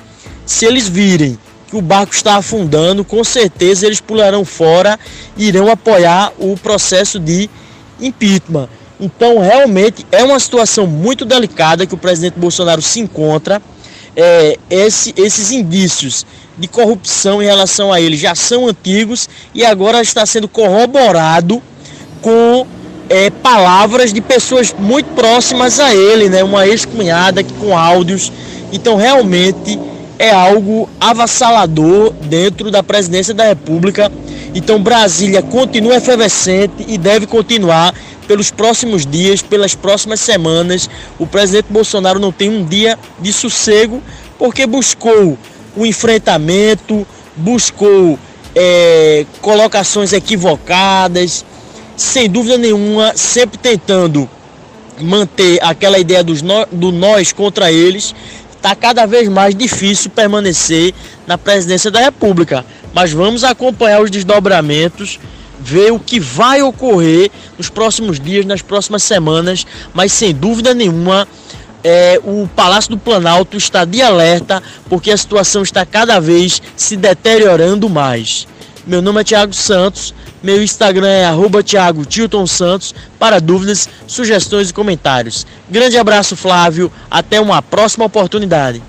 [0.45, 4.99] Se eles virem que o barco está afundando, com certeza eles pularão fora
[5.37, 7.49] e irão apoiar o processo de
[8.01, 8.69] impeachment.
[8.99, 13.63] Então, realmente é uma situação muito delicada que o presidente Bolsonaro se encontra.
[14.17, 16.25] É, esse, esses indícios
[16.57, 21.61] de corrupção em relação a ele já são antigos e agora está sendo corroborado
[22.23, 22.67] com
[23.09, 26.43] é, palavras de pessoas muito próximas a ele, né?
[26.45, 28.33] Uma ex-cunhada com áudios.
[28.73, 29.79] Então, realmente
[30.19, 34.11] é algo avassalador dentro da presidência da República.
[34.55, 37.95] Então, Brasília continua efervescente e deve continuar
[38.27, 40.89] pelos próximos dias, pelas próximas semanas.
[41.19, 44.03] O presidente Bolsonaro não tem um dia de sossego
[44.39, 45.39] porque buscou
[45.77, 47.07] o enfrentamento,
[47.37, 48.19] buscou
[48.55, 51.45] é, colocações equivocadas,
[51.97, 54.29] sem dúvida nenhuma, sempre tentando
[55.01, 58.15] manter aquela ideia dos no, do nós contra eles.
[58.65, 60.95] Está cada vez mais difícil permanecer
[61.27, 62.65] na presidência da República.
[62.95, 65.21] Mas vamos acompanhar os desdobramentos
[65.61, 71.29] ver o que vai ocorrer nos próximos dias, nas próximas semanas, mas sem dúvida nenhuma
[71.83, 76.97] é, o Palácio do Planalto está de alerta porque a situação está cada vez se
[76.97, 78.49] deteriorando mais.
[78.87, 80.15] Meu nome é Thiago Santos,
[80.45, 81.63] meu Instagram é arroba
[83.19, 85.47] para dúvidas, sugestões e comentários.
[85.71, 86.93] Grande abraço, Flávio.
[87.11, 88.83] Até uma próxima oportunidade.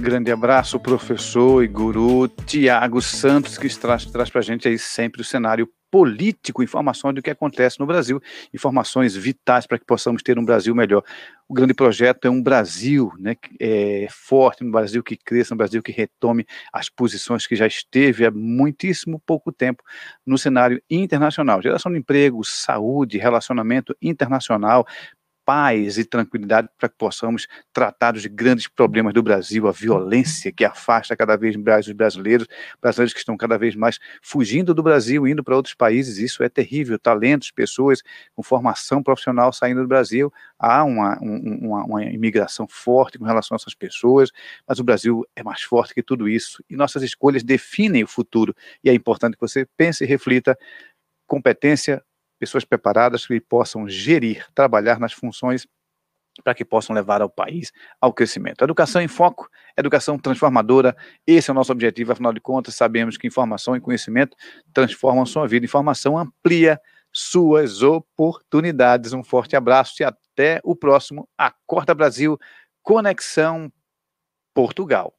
[0.00, 5.20] Grande abraço, professor e guru Tiago Santos, que traz, traz para a gente aí sempre
[5.20, 8.20] o cenário político, informações do que acontece no Brasil,
[8.52, 11.04] informações vitais para que possamos ter um Brasil melhor.
[11.48, 15.80] O grande projeto é um Brasil né, é, forte, um Brasil que cresça, um Brasil
[15.80, 19.84] que retome as posições que já esteve há muitíssimo pouco tempo
[20.26, 21.62] no cenário internacional.
[21.62, 24.84] Geração de emprego, saúde, relacionamento internacional,
[25.44, 30.64] paz e tranquilidade para que possamos tratar dos grandes problemas do Brasil, a violência que
[30.64, 32.46] afasta cada vez mais os brasileiros,
[32.80, 36.48] brasileiros que estão cada vez mais fugindo do Brasil, indo para outros países, isso é
[36.48, 38.02] terrível, talentos, pessoas
[38.34, 43.58] com formação profissional saindo do Brasil, há uma, uma, uma imigração forte com relação a
[43.60, 44.30] essas pessoas,
[44.66, 48.54] mas o Brasil é mais forte que tudo isso, e nossas escolhas definem o futuro,
[48.82, 50.56] e é importante que você pense e reflita.
[51.26, 52.02] Competência,
[52.38, 55.66] pessoas preparadas que possam gerir, trabalhar nas funções
[56.42, 58.64] para que possam levar ao país ao crescimento.
[58.64, 63.26] Educação em foco, educação transformadora, esse é o nosso objetivo, afinal de contas, sabemos que
[63.26, 64.36] informação e conhecimento
[64.72, 66.80] transformam sua vida, informação amplia
[67.12, 69.12] suas oportunidades.
[69.12, 72.38] Um forte abraço e até o próximo Acorda Brasil
[72.82, 73.72] Conexão
[74.52, 75.14] Portugal.